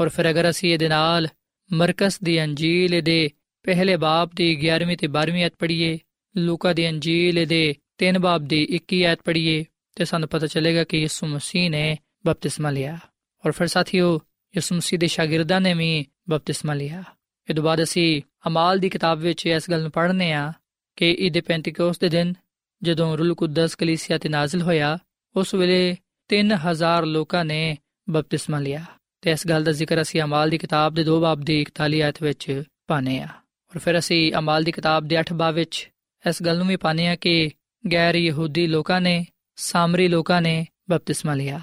ਔਰ 0.00 0.08
ਫਿਰ 0.08 0.30
ਅਗਰ 0.30 0.50
ਅਸੀਂ 0.50 0.72
ਇਹਦੇ 0.72 0.88
ਨਾਲ 0.88 1.28
ਮਰਕਸ 1.72 2.20
ਦੀ 2.20 2.44
ਅੰਜੀਲ 2.44 3.02
ਦੇ 3.02 3.30
ਪਹਿਲੇ 3.62 3.96
ਬਾਬ 3.96 4.30
ਦੀ 4.36 4.68
11ਵੀਂ 4.68 4.96
ਤੇ 4.96 5.06
12ਵੀਂ 5.06 5.46
ਅਧ 5.46 5.50
ਪੜ੍ਹੀਏ, 5.58 5.98
ਲੂਕਾ 6.36 6.72
ਦੀ 6.72 6.88
ਅੰਜੀਲ 6.88 7.46
ਦੇ 7.46 7.74
3 7.98 8.18
ਬਾਬ 8.18 8.44
ਦੀ 8.44 8.66
21 8.70 9.12
ਅਧ 9.12 9.18
ਪੜ੍ਹੀਏ 9.24 9.64
ਤੇ 9.96 10.04
ਸਾਨੂੰ 10.04 10.28
ਪਤਾ 10.28 10.46
ਚੱਲੇਗਾ 10.46 10.84
ਕਿ 10.84 10.98
ਯਿਸੂ 10.98 11.26
ਮਸੀਹ 11.26 11.70
ਨੇ 11.70 11.98
ਬਪਤਿਸਮਾ 12.26 12.70
ਲਿਆ। 12.70 12.98
ਔਰ 13.46 13.52
ਫਿਰ 13.52 13.66
ਸਾਥੀਓ, 13.66 14.20
ਯਿਸੂ 14.56 14.74
ਮਸੀਹ 14.74 14.98
ਦੇ 14.98 15.06
ਸ਼ਾਗਿਰਦਾਂ 15.06 15.60
ਨੇ 15.60 15.74
ਵੀ 15.74 16.06
ਬਪਤਿਸਮਾ 16.30 16.74
ਲਿਆ। 16.74 17.04
ਇਹ 17.50 17.54
ਤੋਂ 17.54 17.64
ਬਾਅਦ 17.64 17.82
ਅਸੀਂ 17.82 18.22
ਅਮਾਲ 18.46 18.78
ਦੀ 18.78 18.88
ਕਿਤਾਬ 18.88 19.18
ਵਿੱਚ 19.18 19.46
ਇਸ 19.46 19.70
ਗੱਲ 19.70 19.82
ਨੂੰ 19.82 19.90
ਪੜ੍ਹਨੇ 19.90 20.32
ਆ 20.32 20.52
ਕਿ 20.96 21.12
ਇਹਦੇ 21.12 21.40
ਪੈਂਤੀਕੋਸ 21.40 21.98
ਦੇ 21.98 22.08
ਦਿਨ 22.08 22.34
ਜਦੋਂ 22.82 23.18
ਰੂਲ 23.18 23.34
ਕੁਦਸ 23.34 23.74
ਕਲੀਸਿਆ 23.74 24.18
ਤੇ 24.18 24.28
ਨਾਜ਼ਿਲ 24.28 24.62
ਹੋਇਆ, 24.62 24.98
ਉਸ 25.36 25.54
ਵੇਲੇ 25.54 25.96
3000 26.28 27.06
ਲੋਕਾਂ 27.06 27.44
ਨੇ 27.44 27.78
ਬਪਤਿਸਮਾ 28.10 28.60
ਲਿਆ। 28.60 28.84
ਤੇ 29.20 29.30
ਇਸ 29.30 29.46
ਗੱਲ 29.46 29.64
ਦਾ 29.64 29.72
ਜ਼ਿਕਰ 29.72 30.02
ਅਸੀਂ 30.02 30.20
ਅਮਾਲ 30.20 30.50
ਦੀ 30.50 30.58
ਕਿਤਾਬ 30.58 30.94
ਦੇ 30.94 31.04
2 31.04 31.20
ਬਾਬ 31.20 31.40
ਦੀ 31.40 31.60
41 31.60 32.02
ਆਇਤ 32.02 32.22
ਵਿੱਚ 32.22 32.62
ਪਾਨੇ 32.86 33.20
ਆ। 33.20 33.28
ਔਰ 33.70 33.78
ਫਿਰ 33.78 33.98
ਅਸੀਂ 33.98 34.32
ਅਮਾਲ 34.38 34.64
ਦੀ 34.64 34.72
ਕਿਤਾਬ 34.72 35.04
ਦੇ 35.04 35.20
8 35.20 35.34
ਬਾਬ 35.34 35.54
ਵਿੱਚ 35.54 35.90
ਇਸ 36.28 36.42
ਗੱਲ 36.42 36.58
ਨੂੰ 36.58 36.66
ਵੀ 36.66 36.76
ਪਾਉਂਦੇ 36.76 37.06
ਹਾਂ 37.06 37.16
ਕਿ 37.16 37.50
ਗੈਰ 37.92 38.14
ਯਹੂਦੀ 38.14 38.66
ਲੋਕਾਂ 38.66 39.00
ਨੇ, 39.00 39.26
ਸਾਮਰੀ 39.56 40.08
ਲੋਕਾਂ 40.08 40.42
ਨੇ 40.42 40.66
ਬਪਤਿਸਮਾ 40.90 41.34
ਲਿਆ। 41.34 41.60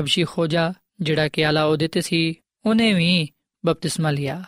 ਹਬਸ਼ੀ 0.00 0.24
ਖੋਜਾ, 0.24 0.72
ਜਿਹੜਾ 1.00 1.28
ਕਿ 1.28 1.44
ਆਲਾ 1.44 1.64
ਉਹਦੇ 1.64 1.88
ਤੇ 1.88 2.00
ਸੀ, 2.00 2.34
ਉਹਨੇ 2.66 2.92
ਵੀ 2.92 3.28
ਬਪਤਿਸਮਾ 3.66 4.10
ਲਿਆ। 4.10 4.44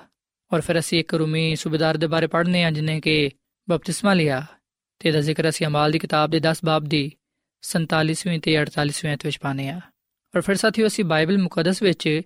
ਔਰ 0.52 0.60
ਫਿਰ 0.60 0.78
ਅਸੀਂ 0.78 1.00
ਇੱਕ 1.00 1.14
ਰੂਮੀ 1.14 1.56
ਸੂਬੇਦਾਰ 1.56 1.96
ਦੇ 1.96 2.06
ਬਾਰੇ 2.06 2.26
ਪੜ੍ਹਨੇ 2.26 2.64
ਆ 2.64 2.70
ਜਿਨੇ 2.70 3.00
ਕਿ 3.00 3.30
ਬਪਤਿਸਮਾ 3.70 4.14
ਲਿਆ। 4.14 4.46
ਤੇ 4.98 5.10
ਦਾ 5.10 5.20
ਜ਼ਿਕਰ 5.20 5.48
ਅਸੀਂ 5.48 5.66
ਅਮਾਲ 5.66 5.90
ਦੀ 5.90 5.98
ਕਿਤਾਬ 5.98 6.30
ਦੇ 6.30 6.40
10 6.40 6.60
ਬਾਬ 6.64 6.84
ਦੀ 6.84 7.12
47ਵੀਂ 7.62 8.40
ਤੇ 8.40 8.62
48ਵੀਂ 8.62 9.14
ਅਧ 9.14 9.18
ਵਿੱਚ 9.24 9.38
ਪਾਨੇ 9.38 9.68
ਆ 9.68 9.80
ਔਰ 10.36 10.40
ਫਿਰ 10.40 10.54
ਸਾਥੀਓ, 10.54 10.86
ਅਸੀਂ 10.86 11.04
ਬਾਈਬਲ 11.04 11.38
ਮੁਕੱਦਸ 11.38 11.82
ਵਿੱਚ 11.82 12.20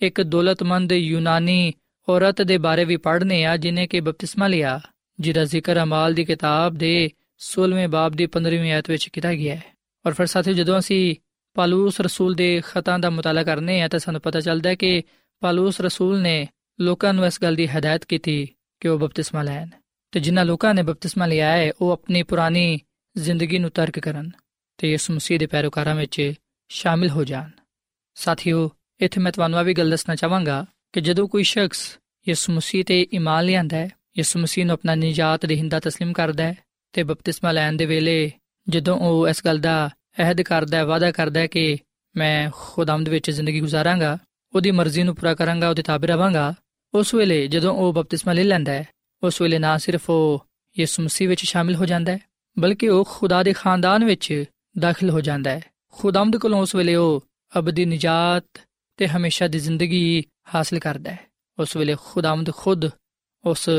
ਇੱਕ 0.00 0.22
ਦੌਲਤਮੰਦ 0.22 0.92
ਯੂਨਾਨੀ 0.92 1.72
ਔਰਤ 2.08 2.42
ਦੇ 2.42 2.58
ਬਾਰੇ 2.58 2.84
ਵੀ 2.84 2.96
ਪੜ੍ਹਨੇ 2.96 3.44
ਆ, 3.44 3.56
ਜਿਨੇ 3.56 3.86
ਕਿ 3.86 4.00
ਬਪਤਿਸਮਾ 4.00 4.46
ਲਿਆ, 4.46 4.80
ਜਿਹਦਾ 5.20 5.44
ਜ਼ਿਕਰ 5.44 5.82
ਅਮਾਲ 5.82 6.14
ਦੀ 6.14 6.24
ਕਿਤਾਬ 6.24 6.74
ਦੇ 6.74 7.10
16ਵੇਂ 7.38 7.88
ਬਾਬ 7.88 8.12
ਦੀ 8.12 8.26
15ਵੀਂ 8.26 8.72
ਆਇਤ 8.72 8.90
ਵਿੱਚ 8.90 9.08
ਕੀਤਾ 9.08 9.34
ਗਿਆ 9.34 9.54
ਹੈ। 9.54 9.64
ਔਰ 10.06 10.12
ਫਿਰ 10.12 10.26
ਸਾਥੀਓ, 10.26 10.54
ਜਦੋਂ 10.54 10.78
ਅਸੀਂ 10.78 11.16
ਪਾਲੂਸ 11.54 12.00
ਰਸੂਲ 12.00 12.34
ਦੇ 12.34 12.62
ਖਤਾਂ 12.66 12.98
ਦਾ 12.98 13.10
ਮੁਤਾਲਾ 13.10 13.42
ਕਰਨੇ 13.42 13.82
ਆ, 13.82 13.88
ਤਾਂ 13.88 13.98
ਸਾਨੂੰ 13.98 14.20
ਪਤਾ 14.20 14.40
ਚੱਲਦਾ 14.40 14.70
ਹੈ 14.70 14.74
ਕਿ 14.74 15.02
ਪਾਲੂਸ 15.40 15.80
ਰਸੂਲ 15.80 16.20
ਨੇ 16.20 16.48
ਲੋਕਾਂ 16.80 17.14
ਨੂੰ 17.14 17.26
ਇਸ 17.26 17.42
ਗੱਲ 17.42 17.54
ਦੀ 17.54 17.66
ਹਦਾਇਤ 17.66 18.04
ਕੀਤੀ 18.04 18.48
ਕਿ 18.80 18.88
ਉਹ 18.88 18.98
ਬਪਤਿਸਮਾ 18.98 19.42
ਲੈਣ। 19.42 19.68
ਤੇ 20.12 20.20
ਜਿਨ੍ਹਾਂ 20.20 20.44
ਲੋਕਾਂ 20.44 20.74
ਨੇ 20.74 20.82
ਬਪਤਿਸਮਾ 20.82 21.26
ਲਿਆ 21.26 21.52
ਹੈ, 21.52 21.72
ਉਹ 21.80 21.90
ਆਪਣੀ 21.90 22.22
ਪੁਰਾਣੀ 22.22 22.78
ਜ਼ਿੰਦਗੀ 23.16 23.58
ਨੂੰ 23.58 23.70
ਤਰਕ 23.70 23.98
ਕਰਨ 23.98 24.30
ਤੇ 24.78 24.92
ਇਸ 24.92 25.10
ਮਸੀਹ 25.10 25.38
ਦੇ 25.38 25.46
ਪੈਰੋਕਾਰਾਂ 25.46 25.94
ਵਿੱਚ 25.94 26.32
ਸ਼ਾਮਿਲ 26.68 27.10
ਹੋ 27.10 27.24
ਜਾਣ। 27.24 27.50
ਸਾਥੀਓ, 28.14 28.70
ਇੱਥੇ 29.00 29.20
ਮੈਂ 29.20 29.32
ਤੁਹਾਨੂੰ 29.32 29.58
ਆ 29.58 29.62
ਵੀ 29.62 29.74
ਗੱਲ 29.74 29.90
ਦੱਸਣਾ 29.90 30.14
ਚਾਹਾਂਗਾ 30.14 30.66
ਕਿ 30.93 31.01
ਜਦੋਂ 31.01 31.27
ਕੋਈ 31.27 31.43
ਸ਼ਖਸ 31.43 31.99
ਯਿਸੂ 32.27 32.53
ਮਸੀਹ 32.53 32.83
ਤੇ 32.85 33.07
ਈਮਾਨ 33.13 33.45
ਲਿਆਂਦਾ 33.45 33.77
ਹੈ 33.77 33.89
ਯਿਸੂ 34.17 34.39
ਮਸੀਹ 34.39 34.65
ਨੂੰ 34.65 34.73
ਆਪਣਾ 34.73 34.95
ਨਿਜਾਤ 34.95 35.45
ਦੇਹਿੰਦਾ 35.45 35.77
تسلیم 35.77 36.11
ਕਰਦਾ 36.13 36.43
ਹੈ 36.43 36.55
ਤੇ 36.93 37.03
ਬਪਤਿਸਮਾ 37.03 37.51
ਲੈਣ 37.51 37.77
ਦੇ 37.77 37.85
ਵੇਲੇ 37.85 38.31
ਜਦੋਂ 38.69 38.97
ਉਹ 38.97 39.27
ਇਸ 39.27 39.45
ਗੱਲ 39.45 39.59
ਦਾ 39.59 39.89
ਅਹਿਦ 40.19 40.41
ਕਰਦਾ 40.41 40.77
ਹੈ 40.77 40.85
ਵਾਅਦਾ 40.85 41.11
ਕਰਦਾ 41.11 41.39
ਹੈ 41.39 41.47
ਕਿ 41.47 41.77
ਮੈਂ 42.15 42.49
ਖੁਦਾਮਦ 42.53 43.09
ਵਿੱਚ 43.09 43.31
ਜ਼ਿੰਦਗੀ 43.31 43.59
ਗੁਜ਼ਾਰਾਂਗਾ 43.59 44.17
ਉਹਦੀ 44.53 44.71
ਮਰਜ਼ੀ 44.71 45.03
ਨੂੰ 45.03 45.15
ਪੂਰਾ 45.15 45.33
ਕਰਾਂਗਾ 45.33 45.69
ਉਹਦੇ 45.69 45.81
ਤਾਬੇ 45.81 46.07
ਰਵਾਂਗਾ 46.07 46.53
ਉਸ 46.93 47.13
ਵੇਲੇ 47.13 47.47
ਜਦੋਂ 47.47 47.73
ਉਹ 47.73 47.93
ਬਪਤਿਸਮਾ 47.93 48.33
ਲੈ 48.33 48.43
ਲੈਂਦਾ 48.43 48.71
ਹੈ 48.71 48.85
ਉਸ 49.23 49.41
ਵੇਲੇ 49.41 49.59
ਨਾ 49.59 49.77
ਸਿਰਫ 49.77 50.09
ਉਹ 50.09 50.45
ਯਿਸੂ 50.79 51.03
ਮਸੀਹ 51.03 51.29
ਵਿੱਚ 51.29 51.45
ਸ਼ਾਮਿਲ 51.45 51.75
ਹੋ 51.75 51.85
ਜਾਂਦਾ 51.85 52.11
ਹੈ 52.11 52.19
ਬਲਕਿ 52.59 52.89
ਉਹ 52.89 53.05
ਖੁਦਾ 53.09 53.43
ਦੇ 53.43 53.53
ਖਾਨਦਾਨ 53.53 54.05
ਵਿੱਚ 54.05 54.45
ਦਾਖਲ 54.79 55.09
ਹੋ 55.09 55.21
ਜਾਂਦਾ 55.21 55.51
ਹੈ 55.51 55.61
ਖੁਦਾਮਦ 55.91 56.37
ਕੋਲੋਂ 56.37 56.61
ਉਸ 56.61 56.75
ਵੇਲੇ 56.75 56.95
ਉਹ 56.95 57.23
ਅਬਦੀ 57.59 57.85
ਨਿਜਾਤ 57.85 58.43
ਤੇ 58.99 59.07
ਹਮੇਸ਼ਾ 59.07 59.47
ਦੀ 59.47 59.59
ਜ਼ਿੰਦਗੀ 59.59 60.23
ਹਾਸਲ 60.55 60.79
ਕਰਦਾ 60.79 61.11
ਹੈ 61.11 61.27
ਉਸ 61.57 61.77
ਵੇਲੇ 61.77 61.95
ਖੁਦਾਮਦ 61.99 62.51
ਖੁਦ 62.51 62.89
ਉਸ 63.43 63.69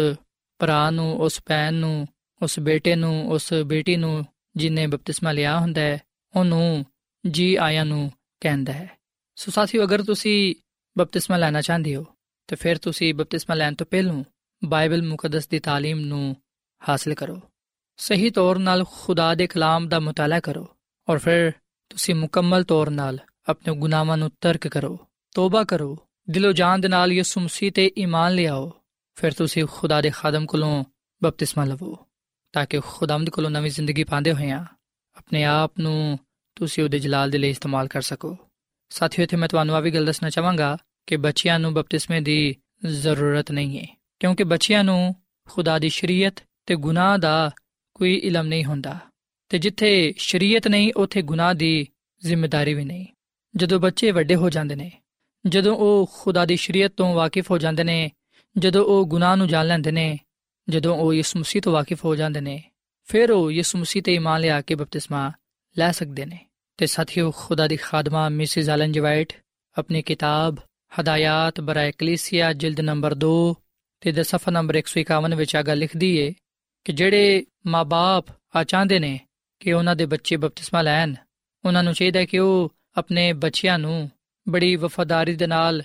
ਭਰਾ 0.58 0.90
ਨੂੰ 0.90 1.20
ਉਸ 1.20 1.40
ਭੈਣ 1.46 1.74
ਨੂੰ 1.74 2.06
ਉਸ 2.42 2.58
ਬੇਟੇ 2.60 2.94
ਨੂੰ 2.94 3.30
ਉਸ 3.30 3.52
ਬੇਟੀ 3.66 3.96
ਨੂੰ 3.96 4.24
ਜਿਨੇ 4.56 4.86
ਬਪਤਿਸਮਾ 4.86 5.32
ਲਿਆ 5.32 5.58
ਹੁੰਦਾ 5.58 5.80
ਹੈ 5.80 5.98
ਉਹਨੂੰ 6.34 6.84
ਜੀ 7.24 7.54
ਆਇਆਂ 7.56 7.84
ਨੂੰ 7.84 8.10
ਕਹਿੰਦਾ 8.40 8.72
ਹੈ 8.72 8.88
ਸੋ 9.36 9.50
ਸਾਥੀਓ 9.50 9.84
ਅਗਰ 9.84 10.02
ਤੁਸੀਂ 10.02 10.54
ਬਪਤਿਸਮਾ 10.96 11.36
ਲੈਣਾ 11.36 11.60
ਚਾਹੁੰਦੇ 11.60 11.96
ਹੋ 11.96 12.04
ਤਾਂ 12.48 12.56
ਫਿਰ 12.56 12.78
ਤੁਸੀਂ 12.78 13.14
ਬਪਤਿਸਮਾ 13.14 13.56
ਲੈਣ 13.56 13.74
ਤੋਂ 13.74 13.86
ਪਹਿਲਾਂ 13.86 14.22
ਬਾਈਬਲ 14.62 15.02
ਮੁਕੱਦਸ 15.02 15.48
ਦੀ 15.48 15.58
تعلیم 15.58 16.00
ਨੂੰ 16.06 16.36
ਹਾਸਲ 16.82 17.14
ਕਰੋ 17.14 17.40
ਸਹੀ 17.98 18.30
ਤੌਰ 18.30 18.58
ਨਾਲ 18.58 18.84
ਖੁਦਾ 18.84 19.34
ਦੇ 19.34 19.46
ਕਲਾਮ 19.46 19.88
ਦਾ 19.88 20.00
ਮਤਾਲਾ 20.00 20.40
ਕਰੋ 20.40 20.66
ਔਰ 21.08 21.18
ਫਿਰ 21.18 21.52
ਤੁਸੀਂ 21.90 22.14
ਮੁਕੰਮਲ 22.14 22.64
ਤੌਰ 22.64 22.90
ਨਾਲ 22.90 23.18
ਆਪਣੇ 23.48 23.74
ਗੁਨਾਹਾਂ 23.74 24.16
ਨੂੰ 24.16 24.30
ਤਰਕ 24.40 24.68
ਕਰੋ 24.68 24.98
ਤੋਬਾ 25.35 25.63
ਕਰੋ। 25.63 25.97
ਦਿਲੋਂ 26.29 26.53
ਜਾਨ 26.53 26.81
ਦੇ 26.81 26.87
ਨਾਲ 26.87 27.11
ਯਿਸੂ 27.11 27.41
ਮਸੀਹ 27.41 27.71
ਤੇ 27.71 27.91
ਈਮਾਨ 27.97 28.33
ਲਿਆਓ। 28.33 28.71
ਫਿਰ 29.15 29.31
ਤੁਸੀਂ 29.31 29.65
ਖੁਦਾ 29.71 30.01
ਦੇ 30.01 30.09
ਖਾਦਮ 30.09 30.45
ਕੋਲੋਂ 30.45 30.83
ਬਪਤਿਸਮਾ 31.23 31.65
ਲਵੋ, 31.65 31.97
ਤਾਂ 32.53 32.65
ਕਿ 32.65 32.79
ਖੁਦਾਮਦ 32.79 33.29
ਕੋਲੋਂ 33.29 33.51
ਨਵੀਂ 33.51 33.71
ਜ਼ਿੰਦਗੀ 33.71 34.03
ਪਾਉਂਦੇ 34.03 34.33
ਹੋਏ 34.33 34.49
ਆ 34.49 34.65
ਆਪਣੇ 35.17 35.43
ਆਪ 35.43 35.79
ਨੂੰ 35.79 36.19
ਤੁਸੀਂ 36.55 36.83
ਉਹਦੇ 36.83 36.99
ਜਲਾਲ 36.99 37.29
ਦੇ 37.29 37.37
ਲਈ 37.37 37.49
ਇਸਤੇਮਾਲ 37.49 37.87
ਕਰ 37.87 38.01
ਸਕੋ। 38.01 38.37
ਸਾਥੀਓ, 38.89 39.23
ਇੱਥੇ 39.23 39.37
ਮੈਂ 39.37 39.47
ਤੁਹਾਨੂੰ 39.47 39.75
ਆ 39.75 39.79
ਵੀ 39.79 39.91
ਗੱਲ 39.91 40.05
ਦੱਸਣਾ 40.05 40.29
ਚਾਹਾਂਗਾ 40.29 40.77
ਕਿ 41.07 41.17
ਬੱਚਿਆਂ 41.17 41.59
ਨੂੰ 41.59 41.73
ਬਪਤਿਸਮੇ 41.73 42.21
ਦੀ 42.21 42.55
ਜ਼ਰੂਰਤ 42.85 43.51
ਨਹੀਂ 43.51 43.79
ਹੈ, 43.79 43.87
ਕਿਉਂਕਿ 44.19 44.43
ਬੱਚਿਆਂ 44.43 44.83
ਨੂੰ 44.83 45.15
ਖੁਦਾ 45.49 45.79
ਦੀ 45.79 45.89
ਸ਼ਰੀਅਤ 45.89 46.43
ਤੇ 46.65 46.75
ਗੁਨਾਹ 46.75 47.17
ਦਾ 47.17 47.51
ਕੋਈ 47.93 48.15
ਇਲਮ 48.15 48.47
ਨਹੀਂ 48.47 48.65
ਹੁੰਦਾ 48.65 48.99
ਤੇ 49.49 49.57
ਜਿੱਥੇ 49.57 50.13
ਸ਼ਰੀਅਤ 50.17 50.67
ਨਹੀਂ, 50.67 50.91
ਉੱਥੇ 50.95 51.21
ਗੁਨਾਹ 51.21 51.53
ਦੀ 51.53 51.87
ਜ਼ਿੰਮੇਵਾਰੀ 52.23 52.73
ਵੀ 52.73 52.85
ਨਹੀਂ। 52.85 53.05
ਜਦੋਂ 53.55 53.79
ਬੱਚੇ 53.79 54.11
ਵੱਡੇ 54.11 54.35
ਹੋ 54.35 54.49
ਜਾਂਦੇ 54.49 54.75
ਨੇ 54.75 54.91
ਜਦੋਂ 55.45 55.75
ਉਹ 55.75 56.09
ਖੁਦਾ 56.13 56.45
ਦੀ 56.45 56.55
ਸ਼ਰੀਅਤ 56.55 56.91
ਤੋਂ 56.91 57.13
ਵਾਕਿਫ 57.13 57.51
ਹੋ 57.51 57.57
ਜਾਂਦੇ 57.57 57.83
ਨੇ, 57.83 58.11
ਜਦੋਂ 58.57 58.85
ਉਹ 58.85 59.05
ਗੁਨਾਹ 59.05 59.37
ਨੂੰ 59.37 59.47
ਜਾਣ 59.47 59.67
ਲੈਂਦੇ 59.67 59.91
ਨੇ, 59.91 60.19
ਜਦੋਂ 60.69 60.97
ਉਹ 60.97 61.13
ਯਿਸੂ 61.13 61.39
ਮਸੀਹ 61.39 61.61
ਤੋਂ 61.61 61.73
ਵਾਕਿਫ 61.73 62.05
ਹੋ 62.05 62.15
ਜਾਂਦੇ 62.15 62.41
ਨੇ, 62.41 62.63
ਫਿਰ 63.03 63.31
ਉਹ 63.31 63.51
ਯਿਸੂ 63.51 63.77
ਮਸੀਹ 63.77 64.03
ਤੇ 64.03 64.15
ਇਮਾਨ 64.15 64.41
ਲਿਆ 64.41 64.61
ਕੇ 64.61 64.75
ਬਪਤਿਸਮਾ 64.75 65.31
ਲੈ 65.77 65.91
ਸਕਦੇ 65.91 66.25
ਨੇ। 66.25 66.39
ਤੇ 66.77 66.85
ਸਾਥੀਓ, 66.85 67.31
ਖੁਦਾ 67.31 67.67
ਦੀ 67.67 67.77
ਖਾਦਮਾ 67.77 68.29
ਮਿਸਿਸ 68.29 68.69
ਐਲਨ 68.69 68.91
ਜਵਾਈਟ 68.91 69.33
ਆਪਣੀ 69.77 70.01
ਕਿਤਾਬ 70.01 70.55
ਹਦਾਇਤ 71.01 71.61
ਬਰਾਏ 71.61 71.91
ਕਲੀਸਿਆ 71.91 72.53
ਜਿਲਦ 72.53 72.81
ਨੰਬਰ 72.81 73.15
2 73.15 73.55
ਤੇ 74.01 74.11
ਦੇ 74.11 74.23
ਸਫਾ 74.23 74.51
ਨੰਬਰ 74.51 74.75
151 74.75 75.35
ਵਿੱਚ 75.35 75.55
ਆ 75.55 75.61
ਗੱਲ 75.61 75.77
ਲਿਖਦੀ 75.77 76.17
ਏ 76.17 76.33
ਕਿ 76.83 76.93
ਜਿਹੜੇ 76.93 77.45
ਮਾਪੇ 77.67 78.33
ਆ 78.55 78.63
ਚਾਹੁੰਦੇ 78.63 78.99
ਨੇ 78.99 79.19
ਕਿ 79.59 79.73
ਉਹਨਾਂ 79.73 79.95
ਦੇ 79.95 80.05
ਬੱਚੇ 80.05 80.35
ਬਪਤਿਸਮਾ 80.35 80.81
ਲੈਣ, 80.81 81.15
ਉਹਨਾਂ 81.65 81.83
ਨੂੰ 81.83 81.93
ਚਾਹੀਦਾ 81.93 82.25
ਕਿ 82.25 82.39
ਉਹ 82.39 82.73
ਆਪਣੇ 82.97 83.33
ਬੱਚਿਆਂ 83.33 83.79
ਨੂੰ 83.79 84.11
ਬੜੀ 84.49 84.75
ਵਫਾਦਾਰੀ 84.75 85.35
ਦੇ 85.35 85.47
ਨਾਲ 85.47 85.81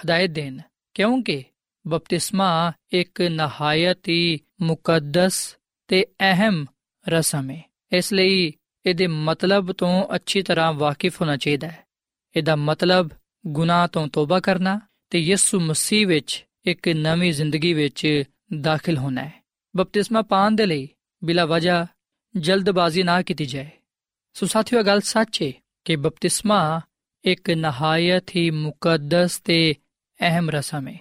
ਹਦਾਇਤ 0.00 0.30
ਦੇਣ। 0.30 0.58
ਕਿਉਂਕਿ 0.94 1.44
ਬਪਤਿਸਮਾ 1.86 2.72
ਇੱਕ 2.92 3.20
ਨਹਾਇਤ 3.20 4.08
ਹੀ 4.08 4.40
ਮੁਕੱਦਸ 4.62 5.56
ਤੇ 5.88 6.06
ਅਹਿਮ 6.20 6.66
ਰਸਮ 7.08 7.50
ਹੈ 7.50 7.62
ਇਸ 7.92 8.12
ਲਈ 8.12 8.52
ਇਹਦੇ 8.86 9.06
ਮਤਲਬ 9.06 9.72
ਤੋਂ 9.72 10.04
ਅੱਛੀ 10.14 10.42
ਤਰ੍ਹਾਂ 10.42 10.72
ਵਾਕਿਫ 10.72 11.20
ਹੋਣਾ 11.20 11.36
ਚਾਹੀਦਾ 11.36 11.68
ਹੈ। 11.68 11.84
ਇਹਦਾ 12.36 12.56
ਮਤਲਬ 12.56 13.08
ਗੁਨਾਹ 13.46 13.88
ਤੋਂ 13.88 14.08
ਤੋਬਾ 14.08 14.40
ਕਰਨਾ 14.40 14.80
ਤੇ 15.10 15.18
ਯਿਸੂ 15.18 15.60
ਮਸੀਹ 15.60 16.06
ਵਿੱਚ 16.06 16.46
ਇੱਕ 16.64 16.88
ਨਵੀਂ 16.88 17.32
ਜ਼ਿੰਦਗੀ 17.32 17.74
ਵਿੱਚ 17.74 18.22
ਦਾਖਲ 18.60 18.96
ਹੋਣਾ 18.96 19.24
ਹੈ। 19.24 19.44
ਬਪਤਿਸਮਾ 19.76 20.22
ਪਾਣ 20.22 20.50
ਦੇ 20.50 20.66
ਲਈ 20.66 20.88
ਬਿਲਾ 21.24 21.44
ਵਜ੍ਹਾ 21.44 21.86
ਜਲਦਬਾਜ਼ੀ 22.36 23.02
ਨਾ 23.02 23.22
ਕੀਤੀ 23.22 23.46
ਜਾਏ। 23.46 23.70
ਸੋ 24.34 24.46
ਸਾਥੀਓ 24.46 24.82
ਗੱਲ 24.82 25.00
ਸੱਚ 25.00 25.42
ਹੈ 25.42 25.52
ਕਿ 25.84 25.96
ਬਪਤਿਸਮਾ 25.96 26.80
ਇੱਕ 27.24 27.50
ਨਹਾਇਤ 27.50 28.36
ਹੀ 28.36 28.50
ਮੁਕੱਦਸ 28.50 29.38
ਤੇ 29.38 29.74
ਅਹਿਮ 30.20 30.50
ਰਸਮ 30.50 30.88
ਹੈ, 30.88 30.98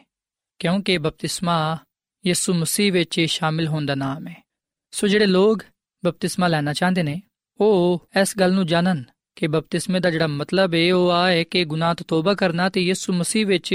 ਕਿਉਂਕਿ 0.60 0.98
ਬਪਤਿਸਮਾ 0.98 1.78
ਯਿਸੂ 2.26 2.54
ਮਸੀਹ 2.54 2.94
ਵਿੱਚ 2.94 3.22
ਸ਼ਾਮਿਲ 3.22 3.68
ਹੋਣ 3.68 3.86
ਦਾ 3.86 3.96
ਨਾਮ 3.96 4.28
ਹੈ। 4.28 4.44
ਸੋ 4.92 5.08
ਜਿਹੜੇ 5.08 5.26
ਲੋਕ 5.26 5.64
ਬਪਤਿਸਮਾ 6.06 6.48
ਲੈਣਾ 6.48 6.74
ਚਾਹੁੰਦੇ 6.74 7.04
ਨੇ, 7.04 7.22
ਉਹ 7.60 8.08
ਇਸ 8.22 8.38
ਗੱਲ 8.38 8.54
ਨੂੰ 8.54 8.66
ਜਾਣਨ 8.68 9.04
ਕਿ 9.36 9.48
ਬਪਤਿਸਮੇ 9.48 10.00
ਦਾ 10.00 10.12
ਜਿਹੜਾ 10.12 10.28
ਮਤਲਬ 10.28 10.74
ਹੈ, 10.74 10.94
ਉਹ 10.94 11.12
ਆ 11.12 11.28
ਹੈ 11.28 11.44
ਕਿ 11.44 11.64
ਗੁਨਾਹ 11.66 11.96
ਤੋਂ 11.96 12.06
ਤੋਬਾ 12.06 12.34
ਕਰਨਾ 12.34 12.70
ਤੇ 12.70 12.82
ਯਿਸੂ 12.82 13.14
ਮਸੀਹ 13.14 13.46
ਵਿੱਚ 13.48 13.72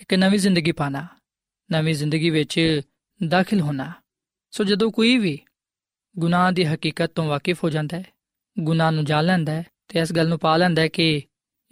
ਇੱਕ 0.00 0.14
ਨਵੀਂ 0.14 0.38
ਜ਼ਿੰਦਗੀ 0.38 0.72
ਪਾਣਾ 0.72 1.06
ਨਵੀਂ 1.72 1.94
ਜ਼ਿੰਦਗੀ 1.94 2.30
ਵਿੱਚ 2.30 2.80
ਦਾਖਲ 3.28 3.60
ਹੋਣਾ। 3.60 3.92
ਸੋ 4.50 4.64
ਜਦੋਂ 4.64 4.90
ਕੋਈ 4.90 5.18
ਵੀ 5.18 5.38
ਗੁਨਾਹ 6.18 6.52
ਦੀ 6.52 6.64
ਹਕੀਕਤ 6.64 7.10
ਤੋਂ 7.14 7.24
ਵਾਕਿਫ 7.24 7.64
ਹੋ 7.64 7.70
ਜਾਂਦਾ 7.70 7.98
ਹੈ, 7.98 8.04
ਗੁਨਾਹ 8.56 8.92
ਨੂੰ 8.92 9.04
ਜਾਣ 9.04 9.24
ਲੈਂਦਾ 9.24 9.52
ਹੈ 9.52 9.64
ਤੇ 9.88 10.00
ਇਸ 10.00 10.12
ਗੱਲ 10.12 10.28
ਨੂੰ 10.28 10.38
ਪਾ 10.38 10.56
ਲੈਂਦਾ 10.56 10.82
ਹੈ 10.82 10.88
ਕਿ 10.88 11.22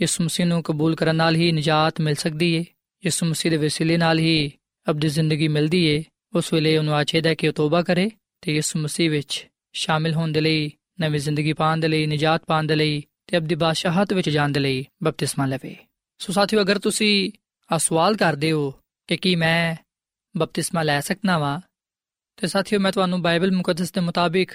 ਯਿਸੂ 0.02 0.24
ਮਸੀਹ 0.24 0.46
ਨੂੰ 0.46 0.62
ਕਬੂਲ 0.62 0.94
ਕਰਨ 0.94 1.16
ਨਾਲ 1.16 1.36
ਹੀ 1.36 1.52
ਨਜਾਤ 1.52 2.00
ਮਿਲ 2.00 2.14
ਸਕਦੀ 2.14 2.58
ਹੈ 2.58 2.64
ਯਿਸੂ 3.04 3.26
ਮਸੀਹ 3.26 3.50
ਦੇ 3.50 3.56
ਵਸੀਲੇ 3.56 3.96
ਨਾਲ 3.96 4.18
ਹੀ 4.18 4.52
ਅਬਦੀ 4.90 5.08
ਜ਼ਿੰਦਗੀ 5.08 5.48
ਮਿਲਦੀ 5.48 5.96
ਹੈ 5.96 6.02
ਉਸ 6.36 6.52
ਵੇਲੇ 6.52 6.78
ਉਹਨੂੰ 6.78 6.94
ਆਚੇਦਾ 6.94 7.34
ਕਿ 7.34 7.48
ਉਹ 7.48 7.52
ਤੋਬਾ 7.52 7.82
ਕਰੇ 7.82 8.10
ਤੇ 8.40 8.54
ਯਿਸੂ 8.54 8.78
ਮਸੀਹ 8.78 9.10
ਵਿੱਚ 9.10 9.48
ਸ਼ਾਮਿਲ 9.72 10.14
ਹੋਣ 10.14 10.32
ਦੇ 10.32 10.40
ਲਈ, 10.40 10.72
ਨਵੀਂ 11.00 11.20
ਜ਼ਿੰਦਗੀ 11.20 11.52
ਪਾਉਣ 11.52 11.80
ਦੇ 11.80 11.88
ਲਈ, 11.88 12.06
ਨਜਾਤ 12.06 12.44
ਪਾਉਣ 12.46 12.66
ਦੇ 12.66 12.76
ਲਈ 12.76 13.02
ਤੇ 13.26 13.36
ਅਬਦੀ 13.36 13.54
ਬਾਦਸ਼ਾਹਤ 13.54 14.12
ਵਿੱਚ 14.12 14.30
ਜਾਣ 14.30 14.48
ਦੇ 14.48 14.60
ਲਈ 14.60 14.86
ਬਪਤਿਸਮਾ 15.02 15.46
ਲਵੇ। 15.46 15.76
ਸੋ 16.18 16.32
ਸਾਥੀਓ, 16.32 16.60
ਅਗਰ 16.60 16.78
ਤੁਸੀਂ 16.78 17.32
ਆ 17.72 17.78
ਸਵਾਲ 17.78 18.16
ਕਰਦੇ 18.16 18.52
ਹੋ 18.52 18.74
ਕਿ 19.06 19.16
ਕੀ 19.16 19.36
ਮੈਂ 19.36 19.76
ਬਪਤਿਸਮਾ 20.36 20.82
ਲੈ 20.82 21.00
ਸਕਦਾ 21.00 21.38
ਵਾਂ, 21.38 21.60
ਤੇ 22.36 22.46
ਸਾਥੀਓ, 22.46 22.80
ਮੈਂ 22.80 22.92
ਤੁਹਾਨੂੰ 22.92 23.22
ਬਾਈਬਲ 23.22 23.52
ਮੁਕੱਦਸ 23.52 23.92
ਦੇ 23.92 24.00
ਮੁਤਾਬਿਕ 24.00 24.52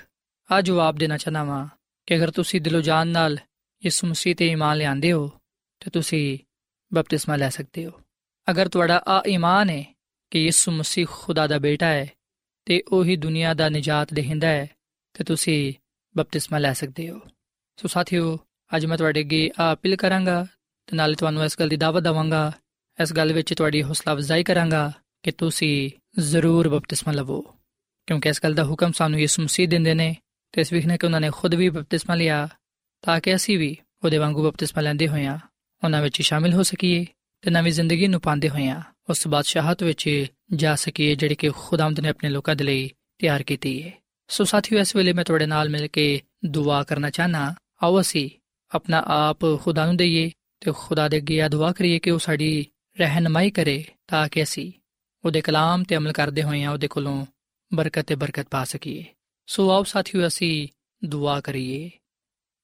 ਆ 0.51 0.62
ਜਵਾਬ 0.62 0.95
ਦੇਣਾ 0.95 1.17
ਚਾਹਨਾ 1.17 1.43
ਵਾਂ 1.43 1.67
ਕਿ 2.05 2.15
ਅਗਰ 2.15 2.31
ਤੁਸੀਂ 2.31 2.62
ਦਿਲੋਂ 2.62 2.81
ਜਾਨ 2.81 3.07
ਨਾਲ 3.07 3.38
ਯਿਸੂ 3.86 4.08
ਮਸੀਹ 4.08 4.36
ਤੇ 4.36 4.48
ਈਮਾਨ 4.48 4.78
ਲਿਆਂਦੇ 4.78 5.12
ਹੋ, 5.12 5.32
ਤੇ 5.80 5.92
ਤੁਸੀਂ 5.92 6.40
ਬਪਤਿਸਮਾ 6.94 7.36
ਲੈ 7.36 7.50
ਸਕਦੇ 7.50 7.86
ਹੋ। 7.86 7.92
ਅਗਰ 8.50 8.68
ਤੁਹਾਡਾ 8.68 9.04
ਆ 9.08 9.24
ਈਮਾਨ 9.28 9.70
ਹੈ 9.70 9.96
ਕਿ 10.32 10.40
ਯਿਸੂ 10.40 10.72
ਮਸੀਹ 10.72 11.08
ਖੁਦਾ 11.12 11.48
ਦਾ 11.48 11.58
ਬੇਟਾ 11.58 11.86
ਹੈ, 11.86 12.10
ਤੇ 12.66 12.84
ਉਹੀ 12.92 13.16
ਦੁਨੀਆ 13.16 13.54
ਦਾ 13.54 13.70
ਨਜਾਤ 13.70 14.13
ਦੇਹਿੰਦਾ 14.13 14.48
ਹੈ, 14.48 14.70
ਤੇ 15.13 15.24
ਤੁਸੀਂ 15.24 15.74
ਬਪਤਿਸਮਾ 16.18 16.58
ਲੈ 16.58 16.74
ਸਕਦੇ 16.74 17.10
ਹੋ। 17.10 17.20
ਸੋ 17.76 17.88
ਸਾਥੀਓ, 17.88 18.40
ਅੱਜ 18.76 18.86
ਮੈਂ 18.86 18.98
ਤੁਹਾਡੇ 18.98 19.20
ਅੱਗੇ 19.20 19.52
ਆ 19.60 19.74
ਅਪੀਲ 19.74 19.96
ਕਰਾਂਗਾ, 19.96 20.48
ਤੇ 20.88 20.96
ਨਾਲ 20.96 21.16
ਤੁਹਾਨੂੰ 21.16 21.44
ਇਸ 21.44 21.60
ਗੱਲ 21.60 21.70
ਦੀ 21.70 21.76
ਦਾਵਤ 21.76 22.04
ਦਵਾਂਗਾ, 22.04 22.52
ਇਸ 23.04 23.13
ਗੱਲ 23.13 23.34
ਵਿੱਚ 23.34 23.54
ਤੁਹਾਡੀ 23.54 23.84
ਹੌਸਲਾ 23.84 24.13
ਅਫਜ਼ਾਈ 24.13 24.44
ਕਰਾਂਗਾ 24.44 24.92
ਕਿ 25.24 25.32
ਤੁਸੀਂ 25.32 25.92
ਜ਼ਰੂਰ 26.22 26.70
ਬਪਤਿਸਮਾ 26.70 27.13
ਲਵੋ। 27.13 27.56
ਕਿਉਂਕਿ 28.08 28.30
ਇਸ 28.30 28.40
ਗੱਲ 28.44 28.54
ਦਾ 28.54 28.63
ਹੁਕਮ 28.63 28.92
ਸਾਨੂੰ 28.92 29.20
ਯਿਸੂ 29.20 29.44
ਮਸੀਹ 29.44 29.68
ਦਿੰਦੇ 29.68 29.94
ਨੇ, 29.94 30.16
ਤੇ 30.52 30.62
ਇਸ 30.62 30.74
ਵਿਖਨੇ 30.74 30.98
ਕਿ 30.98 31.06
ਉਹਨਾਂ 31.06 31.22
ਨੇ 31.22 31.30
ਖੁਦ 31.32 31.56
ਵੀ 31.56 31.70
ਬਪਤਿਸਮਾ 31.70 32.16
ਲਿਆ 32.16 32.48
ਤਾਂ 33.08 33.22
ਕਿ 33.22 33.36
ਅਸੀਂ 33.36 33.60
ਵੀ 33.60 33.78
ਉਹਦੇ 34.04 34.17
ਵਾਂਗੂ 34.17 34.43
ਬਪਤਿਸਮਾ 34.43 34.82
ਲੈਂਦੇ 34.82 35.08
ਹੋਈਆਂ 35.08 35.39
ਉਹਨਾਂ 35.84 36.02
ਵਿੱਚ 36.02 36.22
ਸ਼ਾਮਿਲ 36.22 36.54
ਹੋ 36.54 36.63
ਸਕੀਏ 36.63 37.06
ਤੇ 37.41 37.52
ਨਵੀਂ 37.52 37.74
ਜ਼ਿੰਦਗੀ 37.74 38.08
ਨੂੰ 38.08 38.22
ਪਾਉਂਦੇ 38.22 38.50
ਹੋਈਆਂ 38.50 38.82
ਉਸ 39.10 39.28
ਬਾਦਸ਼ਾਹਤ 39.28 39.84
ਵਿੱਚ 39.84 40.26
ਜਾ 40.54 40.76
ਸਕੀਏ 40.76 41.15
ਜਿਹੜੀ 41.15 41.36
ਕਿ 41.36 41.50
ਖੁਦਾਵੰਦ 41.50 42.00
ਨੇ 42.00 42.10
ਆਪਣੇ 42.10 42.30
ਲੋਕਾਂ 42.30 42.56
ਦੇ 42.56 42.63
ਲਈ 42.63 42.91
ਤਿਆਰ 43.20 43.43
ਕੀਤੀ 43.43 43.84
ਹੈ 43.84 43.93
ਸੋ 44.28 44.43
ਸਾਥੀਓ, 44.43 44.80
ਇਸ 44.80 44.96
ਵੇਲੇ 44.96 45.13
ਮੈਂ 45.13 45.24
ਤੁਹਾਡੇ 45.24 45.46
ਨਾਲ 45.46 45.70
ਮਿਲ 45.70 45.88
ਕੇ 45.88 46.22
ਦੁਆ 46.46 46.84
ਕਰਨਾ 46.84 47.10
ਚਾਹਨਾ 47.10 47.56
ਆਓ 47.84 48.02
ਅਸੀਂ 48.02 48.30
ਆਪਣਾ 48.76 49.04
ਆਪ 49.08 49.39
ਖੁਦਾ 49.62 49.86
ਨੂੰ 49.86 49.98
ਦਈਏ 49.98 50.32
ਤੇ 50.60 50.72
ਖੁਦਾ 50.78 51.08
ਦੇ 51.08 51.17
ਅੱਗੇ 51.17 51.50
ਦੁਆ 51.50 51.72
ਕਰੀਏ 51.72 52.00
ਕਿ 52.00 52.12
ਉਹ 52.12 52.20
ਸਾਡੀ 52.20 52.65
ਰਹਿਨਮਾਈ 52.98 53.52
ਕਰੇ 53.52 53.86
ਤਾਂ 54.08 54.30
ਕਿ 54.30 54.43
ਅਸੀਂ 54.43 54.72
ਉਹਦੇ 55.26 55.41
ਕਲਾਮ 55.41 55.84
ਤੇ 55.84 55.96
ਅਮਲ 55.96 56.12
ਕਰਦੇ 56.12 56.43
ਹੋਈਆਂ 56.43 56.72
ਉਹਦੇ 56.72 56.88
ਕੋਲੋਂ 56.88 57.26
ਬਰਕਤ 57.74 58.02
ਤੇ 58.02 58.15
ਬਰਕਤ 58.15 58.48
ਪਾ 58.52 58.63
ਸਕੀਏ। 58.63 59.06
ਸੋ 59.48 59.72
ਆਓ 59.72 59.84
ਸਾਥੀਓ, 59.84 60.28
ਅਸੀਂ 60.28 60.67
ਦੁਆ 61.06 61.41
ਕਰੀਏ। 61.41 61.89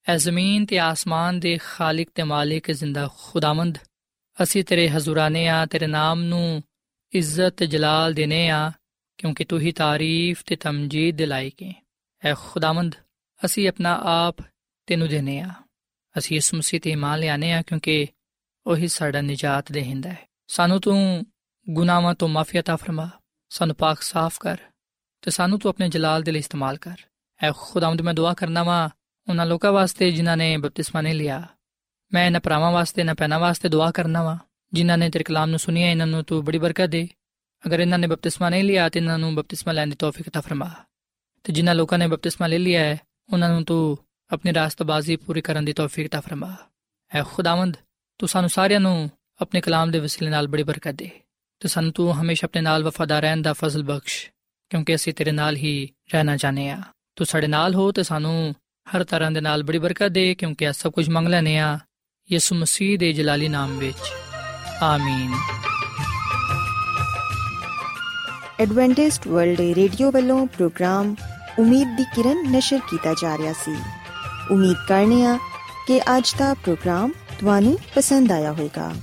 ਐ 0.06 0.16
ਜ਼ਮੀਨ 0.16 0.64
ਤੇ 0.66 0.78
ਆਸਮਾਨ 0.78 1.40
ਦੇ 1.40 1.58
ਖਾਲਕ 1.58 2.08
ਤੇ 2.14 2.22
ਮਾਲਿਕ 2.22 2.70
ਜ਼ਿੰਦਾ 2.70 3.08
ਖੁਦਾਵੰਦ 3.18 3.78
ਅਸੀਂ 4.42 4.64
ਤੇਰੇ 4.64 4.88
ਹਜ਼ੂਰਾਨੇ 4.88 5.48
ਆ 5.48 5.66
ਤੇਰੇ 5.66 5.86
ਨਾਮ 5.86 6.22
ਨੂੰ 6.22 6.62
ਇੱਜ਼ਤ 7.12 7.54
ਤੇ 7.56 7.66
ਜਲਾਲ 7.66 8.14
ਦੇਨੇ 8.14 8.48
ਆ 8.50 8.72
ਕਿਉਂਕਿ 9.18 9.44
ਤੂੰ 9.44 9.60
ਹੀ 9.60 9.72
ਤਾਰੀਫ 9.72 10.42
ਤੇ 10.46 10.56
ਤਮਜੀਦ 10.56 11.16
ਦੇ 11.16 11.26
ਲਾਇਕ 11.26 11.62
ਹੈ 11.62 11.72
ਐ 12.22 12.34
ਖੁਦਾਵੰਦ 12.34 12.94
ਅਸੀਂ 13.44 13.68
ਆਪਣਾ 13.68 14.00
ਆਪ 14.04 14.42
ਤੈਨੂੰ 14.86 15.08
ਦੇਨੇ 15.08 15.40
ਆ 15.40 15.50
ਅਸੀਂ 16.18 16.36
ਇਸ 16.36 16.54
ਮਸੀਹ 16.54 16.80
ਤੇ 16.80 16.90
ਇਮਾਨ 16.90 17.18
ਲਿਆਨੇ 17.18 17.52
ਆ 17.52 17.62
ਕਿਉਂਕਿ 17.62 18.06
ਉਹੀ 18.66 18.88
ਸਾਡਾ 18.88 19.20
ਨਿਜਾਤ 19.20 19.72
ਦੇਹਿੰਦਾ 19.72 20.10
ਹੈ 20.10 20.26
ਸਾਨੂੰ 20.46 20.80
ਤੂੰ 20.80 21.24
ਗੁਨਾਹਾਂ 21.66 22.14
ਤੋਂ 22.14 22.28
ਮਾਫੀ 22.28 22.58
عطا 22.58 22.76
ਫਰਮਾ 22.76 23.08
ਸਾਨੂੰ 23.50 23.76
ਪਾਕ 23.76 24.02
ਸਾਫ਼ 24.02 24.38
ਕਰ 24.40 24.56
ਤੇ 25.22 25.30
ਸਾਨੂੰ 25.30 25.58
ਤੂੰ 25.58 25.68
ਆਪਣੇ 25.68 25.88
ਜਲਾਲ 25.88 26.22
ਦੇ 26.22 26.32
ਲਈ 26.32 26.38
ਇਸਤੇਮਾਲ 26.38 26.76
ਕਰ 26.76 26.96
ਐ 27.40 27.50
ਖੁਦਾਵੰਦ 27.56 28.00
ਮੈਂ 28.00 28.14
ਦੁਆ 28.14 28.34
ਕਰਨਾ 28.34 28.62
ਵਾ 28.62 28.90
ਉਹਨਾਂ 29.28 29.46
ਲੋਕਾਂ 29.46 29.72
ਵਾਸਤੇ 29.72 30.10
ਜਿਨ੍ਹਾਂ 30.10 30.36
ਨੇ 30.36 30.56
ਬਪਤਿਸਮਾ 30.56 31.00
ਨਹੀਂ 31.00 31.14
ਲਿਆ 31.14 31.42
ਮੈਂ 32.12 32.26
ਇਹਨਾਂ 32.26 32.40
ਭਰਾਵਾਂ 32.40 32.70
ਵਾਸਤੇ 32.72 33.04
ਨਾ 33.04 33.14
ਪੈਨਾ 33.14 33.38
ਵਾਸਤੇ 33.38 33.68
ਦੁਆ 33.68 33.90
ਕਰਨਾ 33.90 34.22
ਵਾ 34.22 34.38
ਜਿਨ੍ਹਾਂ 34.72 34.98
ਨੇ 34.98 35.10
ਤੇਰੇ 35.10 35.24
ਕਲਾਮ 35.24 35.50
ਨੂੰ 35.50 35.58
ਸੁਨਿਆ 35.58 35.90
ਇਹਨਾਂ 35.90 36.06
ਨੂੰ 36.06 36.24
ਤੂੰ 36.24 36.44
ਬੜੀ 36.44 36.58
ਬਰਕਤ 36.58 36.90
ਦੇ 36.90 37.08
ਅਗਰ 37.66 37.80
ਇਹਨਾਂ 37.80 37.98
ਨੇ 37.98 38.06
ਬਪਤਿਸਮਾ 38.06 38.48
ਨਹੀਂ 38.48 38.64
ਲਿਆ 38.64 38.88
ਤੇ 38.88 38.98
ਇਹਨਾਂ 39.00 39.18
ਨੂੰ 39.18 39.34
ਬਪਤਿਸਮਾ 39.34 39.72
ਲੈਣ 39.72 39.88
ਦੀ 39.88 39.96
ਤੌਫੀਕ 39.98 40.28
عطا 40.28 40.42
ਫਰਮਾ 40.42 40.70
ਤੇ 41.44 41.52
ਜਿਨ੍ਹਾਂ 41.52 41.74
ਲੋਕਾਂ 41.74 41.98
ਨੇ 41.98 42.06
ਬਪਤਿਸਮਾ 42.06 42.46
ਲੈ 42.46 42.58
ਲਿਆ 42.58 42.80
ਹੈ 42.80 42.98
ਉਹਨਾਂ 43.32 43.48
ਨੂੰ 43.48 43.64
ਤੂੰ 43.64 43.98
ਆਪਣੀ 44.30 44.54
ਰਾਸਤਬਾਜ਼ੀ 44.54 45.16
ਪੂਰੀ 45.16 45.40
ਕਰਨ 45.40 45.64
ਦੀ 45.64 45.72
ਤੌਫੀਕ 45.72 46.06
عطا 46.06 46.20
ਫਰਮਾ 46.20 46.54
ਐ 47.10 47.22
ਖੁਦਾਵੰਦ 47.22 47.76
ਤੂੰ 48.20 48.28
ਸਾਨੂੰ 48.28 48.50
ਸਾਰਿਆਂ 48.50 48.80
ਨੂੰ 48.80 49.10
ਆਪਣੇ 49.40 49.60
ਕਲਾਮ 49.60 49.90
ਦੇ 49.90 49.98
ਵਸੀਲੇ 49.98 50.30
ਨਾਲ 50.30 50.46
ਬੜੀ 50.46 50.62
ਬਰਕਤ 50.62 50.94
ਦੇ 50.94 51.10
ਤੇ 51.60 51.68
ਸਾਨੂੰ 51.68 51.92
ਤੂੰ 51.92 52.12
ਹਮੇਸ਼ਾ 52.20 52.46
ਆਪਣੇ 52.46 52.62
ਨਾਲ 52.62 52.84
ਵਫਾਦਾਰ 52.84 53.22
ਰਹਿਣ 53.22 53.42
ਦਾ 53.42 53.52
ਫਜ਼ਲ 53.52 53.82
ਬਖਸ਼ 53.82 54.28
ਕਿਉਂਕਿ 54.70 54.94
ਅਸੀਂ 54.94 55.14
ਤੇਰੇ 55.14 55.32
ਨਾਲ 55.32 55.56
ਹੀ 55.56 55.88
ਰਹਿਣਾ 56.12 56.36
ਚਾਹਨੇ 56.36 56.68
ਆ 56.70 56.82
ਤੂੰ 57.16 57.26
ਸਾਡੇ 57.26 57.46
ਨਾਲ 57.46 57.74
ਹੋ 57.74 57.90
ਤੇ 57.92 58.02
ਸਾਨੂੰ 58.02 58.54
ਹਰ 58.83 59.03
ਤਰ੍ਹਾਂ 59.03 59.31
ਦੇ 59.31 59.41
ਨਾਲ 59.41 59.63
ਬੜੀ 59.63 59.77
ਬਰਕਤ 59.77 60.07
ਦੇ, 60.07 60.35
ਕਿਉਂਕਿ 60.35 60.65
ਇਹ 60.65 60.73
ਸਭ 60.73 60.91
ਕੁਝ 60.91 61.09
ਮੰਗ 61.09 61.27
ਲੈਨੇ 61.27 61.57
ਆ 61.59 61.79
ਯਿਸੂ 62.31 62.55
ਮਸੀਹ 62.55 62.99
ਦੇ 62.99 63.13
ਜਲਾਲੀ 63.13 63.47
ਨਾਮ 63.47 63.77
ਵਿੱਚ। 63.77 64.13
ਆਮੀਨ। 64.81 65.33
ਐਡਵੈਂਟਿਸਟ 68.59 69.27
ਵਰਲਡ 69.27 69.59
ਰੇਡੀਓ 69.59 70.11
ਵੱਲੋਂ 70.11 70.47
ਪ੍ਰੋਗਰਾਮ 70.47 71.15
ਉਮੀਦ 71.59 71.97
ਦੀ 71.97 72.03
ਕਿਰਨ 72.03 72.51
ਨਿਸ਼ਰ 72.51 72.79
ਕੀਤਾ 72.89 73.13
ਜਾ 73.13 73.37
ਰਿਹਾ 73.37 73.53
ਸੀ। 73.53 73.75
ਉਮੀਦ 74.51 74.77
ਕਰਨੇ 74.87 75.25
ਆ 75.25 75.39
ਕਿ 75.87 75.99
ਅੱਜ 75.99 76.35
ਦਾ 76.37 76.53
ਪ੍ਰੋਗਰਾਮ 76.53 77.11
ਤੁਹਾਨੂੰ 77.39 77.79
ਪਸੰਦ 77.95 78.31
ਆਇਆ 78.31 78.51
ਹੋਵੇਗਾ। 78.51 78.93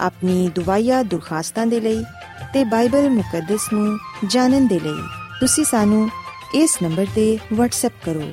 ਆਪਣੀ 0.00 0.48
ਦੁਆਇਆ 0.48 1.02
ਦੁਰਖਾਸਤਾਂ 1.02 1.66
ਦੇ 1.66 1.80
ਲਈ 1.80 2.04
ਤੇ 2.52 2.64
ਬਾਈਬਲ 2.64 3.10
ਮੁਕੱਦਸ 3.10 3.72
ਨੂੰ 3.72 3.98
ਜਾਣਨ 4.26 4.66
ਦੇ 4.66 4.80
ਲਈ 4.80 5.02
ਤੁਸੀਂ 5.40 5.64
ਸਾਨੂੰ 5.64 6.10
ਇਸ 6.54 6.78
ਨੰਬਰ 6.82 7.06
ਤੇ 7.14 7.38
WhatsApp 7.52 7.94
ਕਰੋ। 8.04 8.32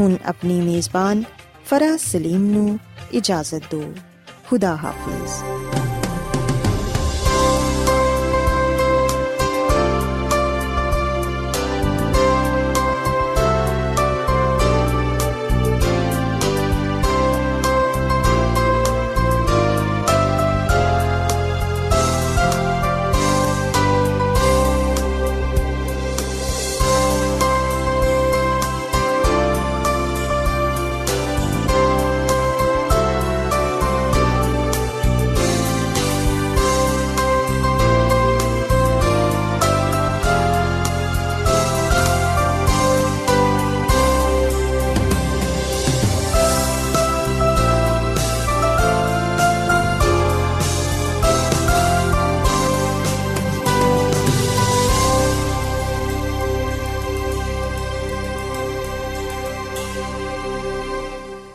ਹੁਣ 0.00 0.16
ਆਪਣੀ 0.24 0.60
ਮੇਜ਼ਬਾਨ 0.60 1.24
ਫਰਾਜ਼ 1.66 2.02
ਸਲੀਮ 2.02 2.44
ਨੂੰ 2.44 2.78
ਇਜਾਜ਼ਤ 3.12 3.62
ਦਿਓ। 3.70 3.94
ਖੁਦਾ 4.50 4.76
ਹਾਫਿਜ਼। 4.76 5.81